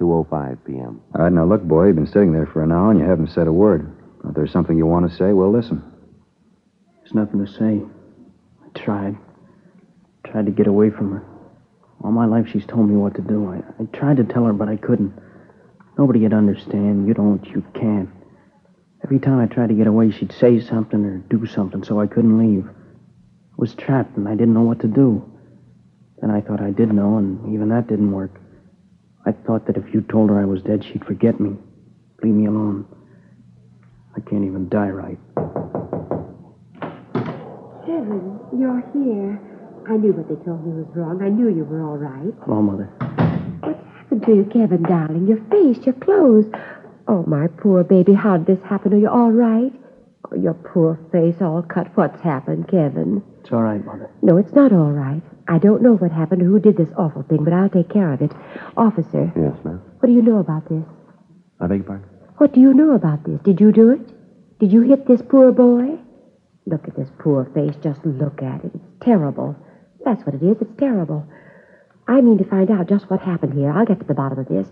2:05 0.00 0.58
p.m. 0.64 1.00
All 1.14 1.22
right, 1.22 1.32
now 1.32 1.44
look, 1.44 1.62
boy, 1.62 1.86
you've 1.86 1.96
been 1.96 2.06
sitting 2.06 2.32
there 2.32 2.46
for 2.46 2.62
an 2.62 2.72
hour 2.72 2.90
and 2.90 2.98
you 2.98 3.06
haven't 3.06 3.30
said 3.30 3.46
a 3.46 3.52
word. 3.52 3.90
If 4.24 4.34
there's 4.34 4.52
something 4.52 4.76
you 4.76 4.86
want 4.86 5.10
to 5.10 5.16
say, 5.16 5.32
we'll 5.32 5.52
listen. 5.52 5.82
There's 7.00 7.14
nothing 7.14 7.44
to 7.44 7.52
say. 7.52 7.82
I 8.64 8.78
tried. 8.78 9.16
Tried 10.26 10.46
to 10.46 10.52
get 10.52 10.66
away 10.66 10.90
from 10.90 11.12
her. 11.12 11.24
All 12.02 12.12
my 12.12 12.26
life 12.26 12.46
she's 12.52 12.66
told 12.66 12.88
me 12.88 12.96
what 12.96 13.14
to 13.14 13.22
do. 13.22 13.48
I, 13.48 13.82
I 13.82 13.86
tried 13.96 14.16
to 14.16 14.24
tell 14.24 14.44
her, 14.44 14.52
but 14.52 14.68
I 14.68 14.76
couldn't. 14.76 15.12
Nobody 15.98 16.20
would 16.20 16.32
understand. 16.32 17.06
You 17.06 17.14
don't, 17.14 17.44
you 17.46 17.64
can't. 17.74 18.08
Every 19.04 19.18
time 19.18 19.40
I 19.40 19.46
tried 19.46 19.68
to 19.68 19.74
get 19.74 19.86
away, 19.86 20.10
she'd 20.10 20.32
say 20.32 20.60
something 20.60 21.04
or 21.04 21.18
do 21.18 21.44
something, 21.46 21.82
so 21.84 22.00
I 22.00 22.06
couldn't 22.06 22.38
leave. 22.38 22.66
I 22.66 23.54
was 23.56 23.74
trapped, 23.74 24.16
and 24.16 24.28
I 24.28 24.32
didn't 24.32 24.54
know 24.54 24.62
what 24.62 24.80
to 24.80 24.88
do. 24.88 25.28
Then 26.20 26.30
I 26.30 26.40
thought 26.40 26.60
I 26.60 26.70
did 26.70 26.92
know, 26.92 27.18
and 27.18 27.52
even 27.52 27.68
that 27.70 27.88
didn't 27.88 28.12
work. 28.12 28.40
I 29.26 29.32
thought 29.32 29.66
that 29.66 29.76
if 29.76 29.92
you 29.92 30.02
told 30.02 30.30
her 30.30 30.40
I 30.40 30.44
was 30.44 30.62
dead, 30.62 30.84
she'd 30.84 31.04
forget 31.04 31.38
me, 31.40 31.56
leave 32.22 32.34
me 32.34 32.46
alone. 32.46 32.86
I 34.16 34.20
can't 34.20 34.44
even 34.44 34.68
die 34.68 34.90
right. 34.90 35.18
Kevin, 37.84 38.38
you're 38.56 38.82
here. 38.92 39.51
I 39.88 39.96
knew 39.96 40.12
what 40.12 40.28
they 40.28 40.36
told 40.44 40.64
me 40.66 40.72
was 40.82 40.86
wrong. 40.94 41.22
I 41.22 41.28
knew 41.28 41.48
you 41.48 41.64
were 41.64 41.82
all 41.82 41.96
right. 41.98 42.32
Hello, 42.44 42.62
Mother. 42.62 42.86
What 43.60 43.76
happened 43.96 44.22
to 44.26 44.34
you, 44.34 44.44
Kevin, 44.44 44.82
darling? 44.82 45.26
Your 45.26 45.40
face, 45.50 45.84
your 45.84 45.94
clothes. 45.94 46.46
Oh, 47.08 47.24
my 47.26 47.48
poor 47.48 47.82
baby, 47.84 48.14
how 48.14 48.36
did 48.38 48.46
this 48.46 48.64
happen? 48.64 48.92
Are 48.94 48.98
you 48.98 49.08
all 49.08 49.32
right? 49.32 49.72
Oh, 50.30 50.36
your 50.36 50.54
poor 50.54 50.98
face 51.10 51.36
all 51.40 51.62
cut. 51.62 51.88
What's 51.96 52.20
happened, 52.22 52.68
Kevin? 52.68 53.22
It's 53.40 53.52
all 53.52 53.62
right, 53.62 53.84
Mother. 53.84 54.10
No, 54.22 54.36
it's 54.36 54.52
not 54.52 54.72
all 54.72 54.92
right. 54.92 55.22
I 55.48 55.58
don't 55.58 55.82
know 55.82 55.96
what 55.96 56.12
happened 56.12 56.42
or 56.42 56.46
who 56.46 56.60
did 56.60 56.76
this 56.76 56.88
awful 56.96 57.22
thing, 57.24 57.42
but 57.42 57.52
I'll 57.52 57.68
take 57.68 57.90
care 57.90 58.12
of 58.12 58.22
it. 58.22 58.32
Officer, 58.76 59.32
Yes, 59.36 59.56
ma'am. 59.64 59.82
what 59.98 60.06
do 60.06 60.12
you 60.12 60.22
know 60.22 60.38
about 60.38 60.68
this? 60.68 60.84
I 61.60 61.66
beg 61.66 61.78
your 61.78 61.86
pardon? 61.86 62.08
What 62.38 62.54
do 62.54 62.60
you 62.60 62.72
know 62.72 62.92
about 62.92 63.24
this? 63.24 63.40
Did 63.42 63.60
you 63.60 63.72
do 63.72 63.90
it? 63.90 64.58
Did 64.60 64.72
you 64.72 64.82
hit 64.82 65.06
this 65.08 65.20
poor 65.28 65.50
boy? 65.50 65.98
Look 66.66 66.86
at 66.86 66.94
this 66.96 67.08
poor 67.18 67.44
face. 67.52 67.74
Just 67.82 68.04
look 68.06 68.40
at 68.42 68.64
it. 68.64 68.70
It's 68.74 69.04
terrible. 69.04 69.56
That's 70.04 70.24
what 70.24 70.34
it 70.34 70.42
is. 70.42 70.56
It's 70.60 70.78
terrible. 70.78 71.26
I 72.08 72.20
mean 72.20 72.38
to 72.38 72.44
find 72.44 72.70
out 72.70 72.88
just 72.88 73.08
what 73.10 73.20
happened 73.20 73.54
here. 73.54 73.70
I'll 73.70 73.86
get 73.86 74.00
to 74.00 74.06
the 74.06 74.14
bottom 74.14 74.38
of 74.38 74.48
this. 74.48 74.66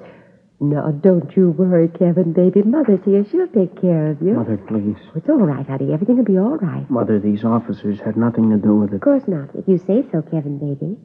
No, 0.62 0.92
don't 0.92 1.34
you 1.36 1.52
worry, 1.52 1.88
Kevin, 1.88 2.34
baby. 2.34 2.62
Mother's 2.62 3.00
here. 3.04 3.24
She'll 3.30 3.48
take 3.48 3.80
care 3.80 4.10
of 4.10 4.20
you. 4.20 4.34
Mother, 4.34 4.58
please. 4.58 4.96
It's 5.16 5.28
all 5.28 5.38
right, 5.38 5.66
honey. 5.66 5.92
Everything 5.92 6.18
will 6.18 6.24
be 6.24 6.38
all 6.38 6.58
right. 6.58 6.88
Mother, 6.90 7.18
these 7.18 7.44
officers 7.44 7.98
had 8.00 8.16
nothing 8.16 8.50
to 8.50 8.58
do 8.58 8.76
with 8.76 8.92
it. 8.92 8.96
Of 8.96 9.00
course 9.00 9.22
not, 9.26 9.54
if 9.54 9.66
you 9.66 9.78
say 9.78 10.04
so, 10.12 10.20
Kevin, 10.20 10.58
baby. 10.58 10.98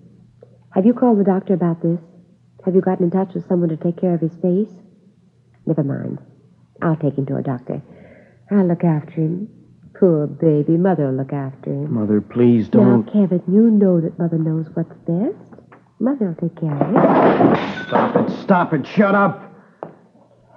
Have 0.73 0.85
you 0.85 0.93
called 0.93 1.19
the 1.19 1.23
doctor 1.23 1.53
about 1.53 1.81
this? 1.81 1.99
Have 2.65 2.75
you 2.75 2.81
gotten 2.81 3.05
in 3.05 3.11
touch 3.11 3.33
with 3.33 3.47
someone 3.47 3.69
to 3.69 3.77
take 3.77 3.95
care 4.01 4.13
of 4.13 4.19
his 4.19 4.35
face? 4.41 4.73
Never 5.65 5.83
mind. 5.83 6.19
I'll 6.81 6.97
take 6.97 7.17
him 7.17 7.25
to 7.27 7.37
a 7.37 7.41
doctor. 7.41 7.81
I'll 8.51 8.67
look 8.67 8.83
after 8.83 9.11
him. 9.11 9.47
Poor 9.99 10.27
baby. 10.27 10.77
Mother 10.77 11.05
will 11.07 11.17
look 11.17 11.33
after 11.33 11.71
him. 11.71 11.93
Mother, 11.93 12.21
please 12.21 12.67
don't. 12.67 13.05
Kevin, 13.05 13.41
you 13.47 13.69
know 13.71 14.01
that 14.01 14.17
Mother 14.19 14.37
knows 14.37 14.67
what's 14.73 14.93
best. 15.07 15.63
Mother 15.99 16.35
will 16.39 16.49
take 16.49 16.59
care 16.59 16.73
of 16.75 17.55
it. 17.55 17.87
Stop 17.87 18.15
it. 18.15 18.29
Stop 18.41 18.73
it. 18.73 18.85
Shut 18.87 19.15
up. 19.15 19.41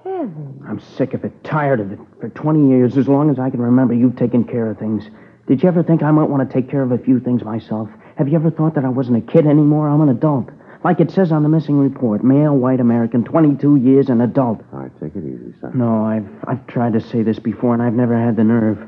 Heaven. 0.02 0.60
I'm 0.66 0.80
sick 0.80 1.14
of 1.14 1.24
it, 1.24 1.44
tired 1.44 1.80
of 1.80 1.92
it. 1.92 1.98
For 2.20 2.28
20 2.30 2.68
years, 2.68 2.96
as 2.96 3.06
long 3.06 3.30
as 3.30 3.38
I 3.38 3.50
can 3.50 3.60
remember, 3.60 3.94
you've 3.94 4.16
taken 4.16 4.42
care 4.44 4.70
of 4.70 4.78
things. 4.78 5.04
Did 5.46 5.62
you 5.62 5.68
ever 5.68 5.82
think 5.82 6.02
I 6.02 6.10
might 6.10 6.28
want 6.28 6.48
to 6.48 6.52
take 6.52 6.68
care 6.70 6.82
of 6.82 6.90
a 6.92 6.98
few 6.98 7.20
things 7.20 7.44
myself? 7.44 7.88
Have 8.16 8.28
you 8.28 8.34
ever 8.34 8.50
thought 8.50 8.74
that 8.74 8.84
I 8.84 8.88
wasn't 8.88 9.18
a 9.18 9.32
kid 9.32 9.46
anymore? 9.46 9.88
I'm 9.88 10.00
an 10.00 10.08
adult. 10.08 10.48
Like 10.84 11.00
it 11.00 11.10
says 11.10 11.32
on 11.32 11.42
the 11.42 11.48
missing 11.48 11.78
report, 11.78 12.22
male, 12.24 12.56
white 12.56 12.80
American, 12.80 13.24
22 13.24 13.76
years, 13.76 14.08
an 14.08 14.20
adult. 14.20 14.60
All 14.72 14.80
right, 14.80 14.92
take 15.00 15.14
it 15.16 15.24
easy, 15.24 15.54
son. 15.60 15.72
No, 15.76 16.04
I've 16.04 16.28
I've 16.46 16.66
tried 16.66 16.92
to 16.94 17.00
say 17.00 17.22
this 17.22 17.38
before, 17.38 17.74
and 17.74 17.82
I've 17.82 17.94
never 17.94 18.16
had 18.16 18.36
the 18.36 18.44
nerve. 18.44 18.78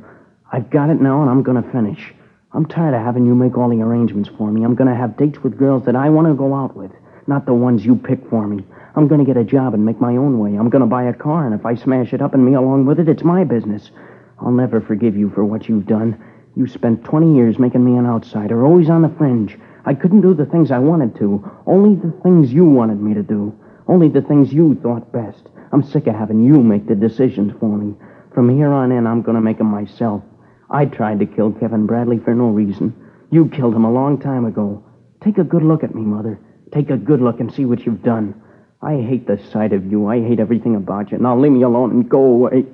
I've 0.53 0.69
got 0.69 0.91
it 0.91 1.01
now, 1.01 1.21
and 1.23 1.31
I'm 1.31 1.45
going 1.45 1.63
to 1.63 1.71
finish. 1.71 2.13
I'm 2.53 2.67
tired 2.67 2.95
of 2.95 3.05
having 3.05 3.25
you 3.25 3.37
make 3.37 3.57
all 3.57 3.69
the 3.69 3.83
arrangements 3.83 4.29
for 4.37 4.51
me. 4.51 4.65
I'm 4.65 4.75
going 4.75 4.91
to 4.91 4.97
have 4.97 5.17
dates 5.17 5.39
with 5.45 5.57
girls 5.57 5.85
that 5.85 5.95
I 5.95 6.11
want 6.11 6.27
to 6.27 6.35
go 6.35 6.55
out 6.57 6.77
with, 6.77 6.91
not 7.29 7.47
the 7.47 7.55
ones 7.55 7.85
you 7.85 7.95
pick 7.95 8.29
for 8.29 8.49
me. 8.49 8.65
I'm 8.97 9.07
going 9.07 9.25
to 9.25 9.27
get 9.27 9.41
a 9.41 9.45
job 9.45 9.75
and 9.75 9.87
make 9.87 10.01
my 10.01 10.17
own 10.17 10.41
way. 10.41 10.57
I'm 10.57 10.69
going 10.69 10.81
to 10.81 10.89
buy 10.89 11.05
a 11.05 11.15
car, 11.15 11.47
and 11.47 11.55
if 11.55 11.65
I 11.65 11.77
smash 11.77 12.13
it 12.13 12.21
up 12.21 12.35
and 12.35 12.45
me 12.45 12.55
along 12.55 12.87
with 12.87 12.99
it, 12.99 13.09
it's 13.09 13.23
my 13.23 13.45
business. 13.45 13.93
I'll 14.41 14.51
never 14.51 14.81
forgive 14.81 15.17
you 15.17 15.31
for 15.31 15.45
what 15.45 15.69
you've 15.69 15.87
done. 15.87 16.21
You 16.57 16.67
spent 16.67 17.05
20 17.05 17.37
years 17.37 17.61
making 17.61 17.85
me 17.85 17.97
an 17.97 18.07
outsider, 18.07 18.67
always 18.67 18.91
on 18.91 19.03
the 19.03 19.15
fringe. 19.17 19.57
I 19.85 19.95
couldn't 19.95 20.23
do 20.23 20.35
the 20.35 20.47
things 20.47 20.73
I 20.73 20.81
wanted 20.81 21.15
to, 21.19 21.49
only 21.67 21.95
the 21.95 22.11
things 22.23 22.53
you 22.53 22.65
wanted 22.65 23.01
me 23.01 23.15
to 23.15 23.23
do, 23.23 23.57
only 23.87 24.09
the 24.09 24.23
things 24.23 24.53
you 24.53 24.75
thought 24.83 25.13
best. 25.13 25.49
I'm 25.71 25.85
sick 25.85 26.09
of 26.09 26.17
having 26.17 26.43
you 26.43 26.61
make 26.61 26.89
the 26.89 26.97
decisions 26.97 27.53
for 27.61 27.79
me. 27.79 27.95
From 28.35 28.49
here 28.49 28.73
on 28.73 28.91
in, 28.91 29.07
I'm 29.07 29.23
going 29.23 29.37
to 29.37 29.41
make 29.41 29.59
them 29.59 29.69
myself. 29.69 30.25
I 30.70 30.85
tried 30.85 31.18
to 31.20 31.26
kill 31.26 31.52
Kevin 31.52 31.87
Bradley 31.87 32.18
for 32.18 32.35
no 32.35 32.48
reason. 32.48 32.94
You 33.30 33.48
killed 33.48 33.74
him 33.74 33.85
a 33.85 33.92
long 33.92 34.20
time 34.20 34.44
ago. 34.44 34.85
Take 35.22 35.38
a 35.38 35.44
good 35.44 35.62
look 35.62 35.83
at 35.83 35.94
me, 35.94 36.02
Mother. 36.02 36.40
Take 36.72 36.90
a 36.90 36.96
good 36.96 37.20
look 37.20 37.40
and 37.40 37.52
see 37.52 37.64
what 37.64 37.85
you've 37.85 38.02
done. 38.02 38.40
I 38.83 38.94
hate 38.94 39.26
the 39.26 39.38
sight 39.52 39.72
of 39.72 39.90
you. 39.90 40.06
I 40.06 40.20
hate 40.20 40.40
everything 40.40 40.76
about 40.76 41.11
you. 41.11 41.18
Now 41.18 41.38
leave 41.38 41.52
me 41.52 41.62
alone 41.62 41.90
and 41.90 42.09
go 42.09 42.22
away. 42.22 42.64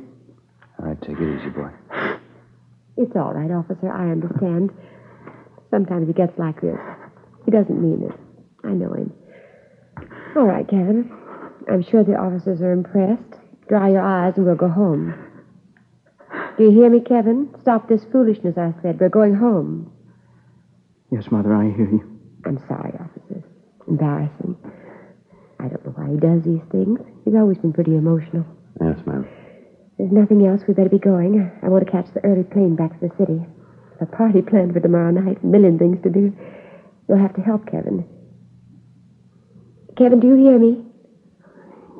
All 0.79 0.87
right, 0.87 1.01
take 1.01 1.19
it 1.19 1.41
easy, 1.41 1.49
boy. 1.49 1.71
It's 2.99 3.17
all 3.17 3.33
right, 3.33 3.51
officer. 3.51 3.91
I 3.91 4.11
understand. 4.11 4.71
Sometimes 5.71 6.07
he 6.07 6.13
gets 6.13 6.39
like 6.39 6.61
this. 6.61 6.79
He 7.45 7.51
doesn't 7.51 7.81
mean 7.81 8.09
it. 8.09 8.19
I 8.65 8.73
know 8.73 8.93
him. 8.93 9.13
All 10.37 10.47
right, 10.47 10.69
Kevin. 10.69 11.11
I'm 11.71 11.83
sure 11.83 12.05
the 12.05 12.15
officers 12.15 12.61
are 12.61 12.73
impressed. 12.73 13.41
Dry 13.69 13.91
your 13.91 14.03
eyes 14.03 14.35
and 14.37 14.47
we'll 14.47 14.55
go 14.55 14.69
home. 14.69 15.15
Do 16.57 16.65
you 16.65 16.71
hear 16.71 16.89
me, 16.89 17.01
Kevin? 17.01 17.51
Stop 17.61 17.89
this 17.89 18.05
foolishness, 18.11 18.57
I 18.57 18.73
said. 18.83 18.99
We're 18.99 19.11
going 19.11 19.35
home. 19.35 19.93
Yes, 21.13 21.31
Mother, 21.31 21.55
I 21.55 21.65
hear 21.65 21.89
you. 21.91 22.19
I'm 22.47 22.59
sorry, 22.67 22.93
officers. 22.99 23.45
Embarrassing. 23.87 24.57
I 25.61 25.69
don't 25.69 25.85
know 25.85 25.93
why 25.93 26.11
he 26.11 26.17
does 26.17 26.43
these 26.45 26.65
things. 26.73 26.99
He's 27.25 27.35
always 27.35 27.59
been 27.59 27.73
pretty 27.73 27.95
emotional. 27.95 28.45
Yes, 28.81 28.99
ma'am. 29.07 29.29
There's 29.99 30.13
nothing 30.13 30.47
else. 30.47 30.63
We'd 30.67 30.77
better 30.77 30.89
be 30.89 30.99
going. 30.99 31.51
I 31.63 31.69
want 31.69 31.85
to 31.85 31.91
catch 31.91 32.13
the 32.15 32.25
early 32.25 32.45
plane 32.45 32.77
back 32.77 32.99
to 33.01 33.09
the 33.09 33.15
city. 33.17 33.41
A 34.01 34.07
party 34.07 34.43
planned 34.43 34.73
for 34.73 34.81
tomorrow 34.81 35.11
night. 35.11 35.43
A 35.43 35.47
million 35.47 35.79
things 35.79 36.03
to 36.05 36.11
do. 36.11 36.33
You'll 37.09 37.19
have 37.19 37.35
to 37.35 37.41
help 37.41 37.67
Kevin. 37.71 38.05
Kevin, 39.97 40.21
do 40.21 40.27
you 40.27 40.37
hear 40.37 40.59
me? 40.59 40.85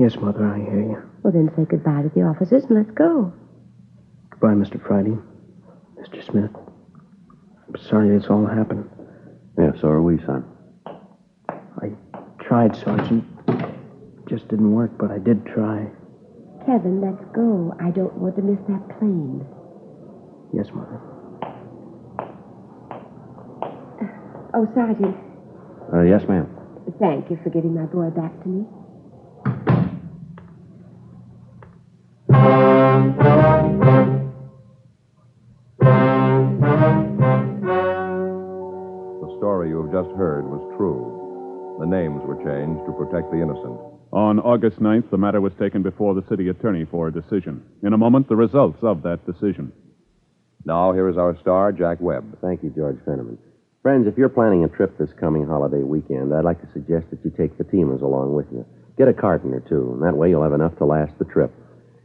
Yes, 0.01 0.17
Mother, 0.17 0.45
I 0.45 0.59
hear 0.59 0.81
you. 0.81 1.03
Well, 1.23 1.33
then 1.33 1.51
say 1.57 1.65
goodbye 1.69 2.03
to 2.03 2.11
the 2.15 2.23
officers 2.23 2.65
and 2.65 2.77
let's 2.77 2.91
go. 2.91 3.33
Goodbye, 4.41 4.55
Mr. 4.55 4.85
Friday. 4.87 5.17
Mr. 5.99 6.23
Smith. 6.31 6.51
I'm 7.69 7.77
sorry 7.89 8.17
this 8.17 8.29
all 8.29 8.47
happened. 8.47 8.89
Yeah, 9.59 9.73
so 9.81 9.89
are 9.89 10.03
we, 10.03 10.19
son. 10.25 10.45
I 10.87 11.89
tried, 12.45 12.77
Sergeant. 12.77 13.25
Just 14.29 14.49
didn't 14.49 14.73
work, 14.73 14.91
but 14.99 15.11
I 15.11 15.19
did 15.19 15.45
try. 15.47 15.87
Kevin, 16.67 17.01
let's 17.01 17.25
go. 17.35 17.75
I 17.81 17.91
don't 17.91 18.13
want 18.19 18.37
to 18.37 18.43
miss 18.43 18.59
that 18.69 18.99
plane. 18.99 19.47
Yes, 20.53 20.67
Mother. 20.75 21.01
Oh, 24.55 24.67
Sergeant, 24.75 25.17
Uh, 25.95 26.03
yes, 26.03 26.23
ma'am. 26.29 26.47
thank 26.99 27.31
you 27.31 27.39
for 27.43 27.51
giving 27.51 27.75
my 27.75 27.87
boy 27.87 28.11
back 28.11 28.33
to 28.43 28.49
me. 28.49 28.67
Story 39.39 39.69
you 39.69 39.83
have 39.83 39.93
just 39.93 40.15
heard 40.17 40.45
was 40.45 40.63
true. 40.77 41.77
The 41.81 41.87
names 41.87 42.23
were 42.25 42.41
changed 42.41 42.85
to 42.87 42.93
protect 42.93 43.31
the 43.31 43.43
innocent. 43.43 43.77
On 44.13 44.41
August 44.41 44.81
9th, 44.81 45.11
the 45.11 45.19
matter 45.19 45.41
was 45.41 45.53
taken 45.59 45.83
before 45.83 46.15
the 46.15 46.25
city 46.29 46.49
attorney 46.49 46.87
for 46.87 47.09
a 47.09 47.13
decision. 47.13 47.63
In 47.83 47.93
a 47.93 47.99
moment, 47.99 48.29
the 48.29 48.37
results 48.37 48.79
of 48.83 49.03
that 49.03 49.27
decision. 49.27 49.73
Now, 50.65 50.93
here 50.93 51.09
is 51.09 51.19
our 51.19 51.37
star, 51.41 51.73
Jack 51.73 52.01
Webb. 52.01 52.39
Thank 52.41 52.63
you, 52.63 52.71
George 52.71 52.97
Fenneman. 53.07 53.39
Friends, 53.83 54.07
if 54.07 54.17
you're 54.17 54.29
planning 54.29 54.65
a 54.65 54.69
trip 54.69 54.97
this 54.99 55.13
coming 55.21 55.47
holiday 55.47 55.83
weekend, 55.83 56.35
I'd 56.35 56.45
like 56.45 56.61
to 56.61 56.73
suggest 56.73 57.07
that 57.11 57.25
you 57.25 57.31
take 57.31 57.57
Fatima's 57.57 58.03
along 58.03 58.35
with 58.35 58.47
you. 58.51 58.65
Get 58.97 59.09
a 59.09 59.13
carton 59.13 59.53
or 59.53 59.61
two, 59.61 59.93
and 59.93 60.03
that 60.03 60.17
way 60.17 60.31
you'll 60.31 60.43
have 60.43 60.55
enough 60.55 60.77
to 60.79 60.87
last 60.87 61.13
the 61.19 61.25
trip. 61.27 61.53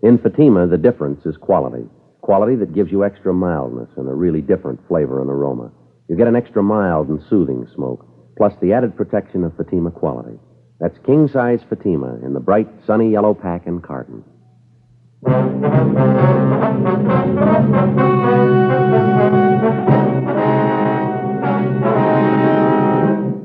In 0.04 0.18
Fatima, 0.18 0.68
the 0.68 0.78
difference 0.78 1.26
is 1.26 1.38
quality. 1.38 1.88
Quality 2.22 2.56
that 2.58 2.76
gives 2.76 2.92
you 2.92 3.04
extra 3.04 3.34
mildness 3.34 3.90
and 3.96 4.08
a 4.08 4.14
really 4.14 4.42
different 4.42 4.86
flavor 4.88 5.22
and 5.22 5.30
aroma. 5.30 5.72
You 6.12 6.18
get 6.18 6.28
an 6.28 6.36
extra 6.36 6.62
mild 6.62 7.08
and 7.08 7.24
soothing 7.30 7.66
smoke, 7.74 8.06
plus 8.36 8.52
the 8.62 8.74
added 8.74 8.98
protection 8.98 9.46
of 9.46 9.56
Fatima 9.56 9.92
quality. 9.92 10.38
That's 10.82 10.98
king 11.06 11.30
size 11.30 11.62
Fatima 11.70 12.20
in 12.22 12.34
the 12.34 12.42
bright, 12.42 12.68
sunny 12.86 13.10
yellow 13.10 13.34
pack 13.34 13.66
and 13.66 13.82
carton. 13.82 14.22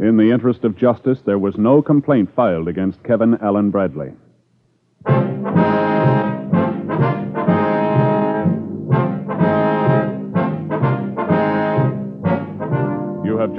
In 0.04 0.16
the 0.16 0.32
interest 0.32 0.64
of 0.64 0.76
justice, 0.76 1.20
there 1.24 1.38
was 1.38 1.56
no 1.56 1.80
complaint 1.82 2.34
filed 2.34 2.66
against 2.66 3.04
Kevin 3.04 3.38
Allen 3.40 3.70
Bradley. 3.70 4.10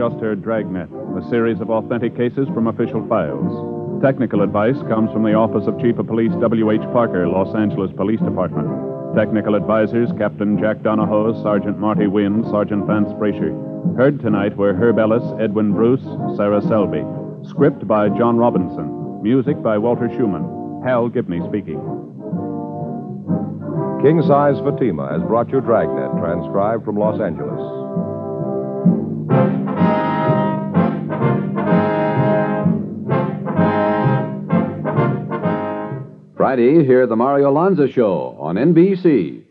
Just 0.09 0.21
heard 0.21 0.41
Dragnet, 0.41 0.87
a 1.17 1.29
series 1.29 1.59
of 1.59 1.69
authentic 1.69 2.15
cases 2.15 2.47
from 2.53 2.67
official 2.67 3.05
files. 3.09 4.01
Technical 4.01 4.41
advice 4.41 4.77
comes 4.87 5.11
from 5.11 5.23
the 5.23 5.33
Office 5.33 5.67
of 5.67 5.77
Chief 5.81 5.97
of 5.97 6.07
Police 6.07 6.31
W.H. 6.39 6.81
Parker, 6.93 7.27
Los 7.27 7.53
Angeles 7.55 7.91
Police 7.93 8.21
Department. 8.21 8.69
Technical 9.17 9.55
advisors 9.55 10.09
Captain 10.17 10.57
Jack 10.59 10.81
Donahoe, 10.81 11.41
Sergeant 11.43 11.77
Marty 11.77 12.07
Wynn, 12.07 12.45
Sergeant 12.49 12.87
Vance 12.87 13.09
Brasher. 13.19 13.51
Heard 13.97 14.21
tonight 14.21 14.55
were 14.55 14.73
Herb 14.73 14.97
Ellis, 14.97 15.23
Edwin 15.41 15.73
Bruce, 15.73 16.05
Sarah 16.37 16.61
Selby. 16.61 17.03
Script 17.49 17.85
by 17.85 18.07
John 18.07 18.37
Robinson. 18.37 19.21
Music 19.21 19.61
by 19.61 19.77
Walter 19.77 20.07
Schumann. 20.15 20.83
Hal 20.85 21.09
Gibney 21.09 21.41
speaking. 21.49 21.83
King 24.01 24.21
Size 24.21 24.55
Fatima 24.63 25.11
has 25.11 25.21
brought 25.23 25.49
you 25.49 25.59
Dragnet, 25.59 26.15
transcribed 26.21 26.85
from 26.85 26.95
Los 26.95 27.19
Angeles. 27.19 27.76
Friday, 36.57 36.83
hear 36.83 37.05
the 37.05 37.15
Mario 37.15 37.51
Lanza 37.51 37.87
Show 37.87 38.35
on 38.39 38.55
NBC. 38.55 39.46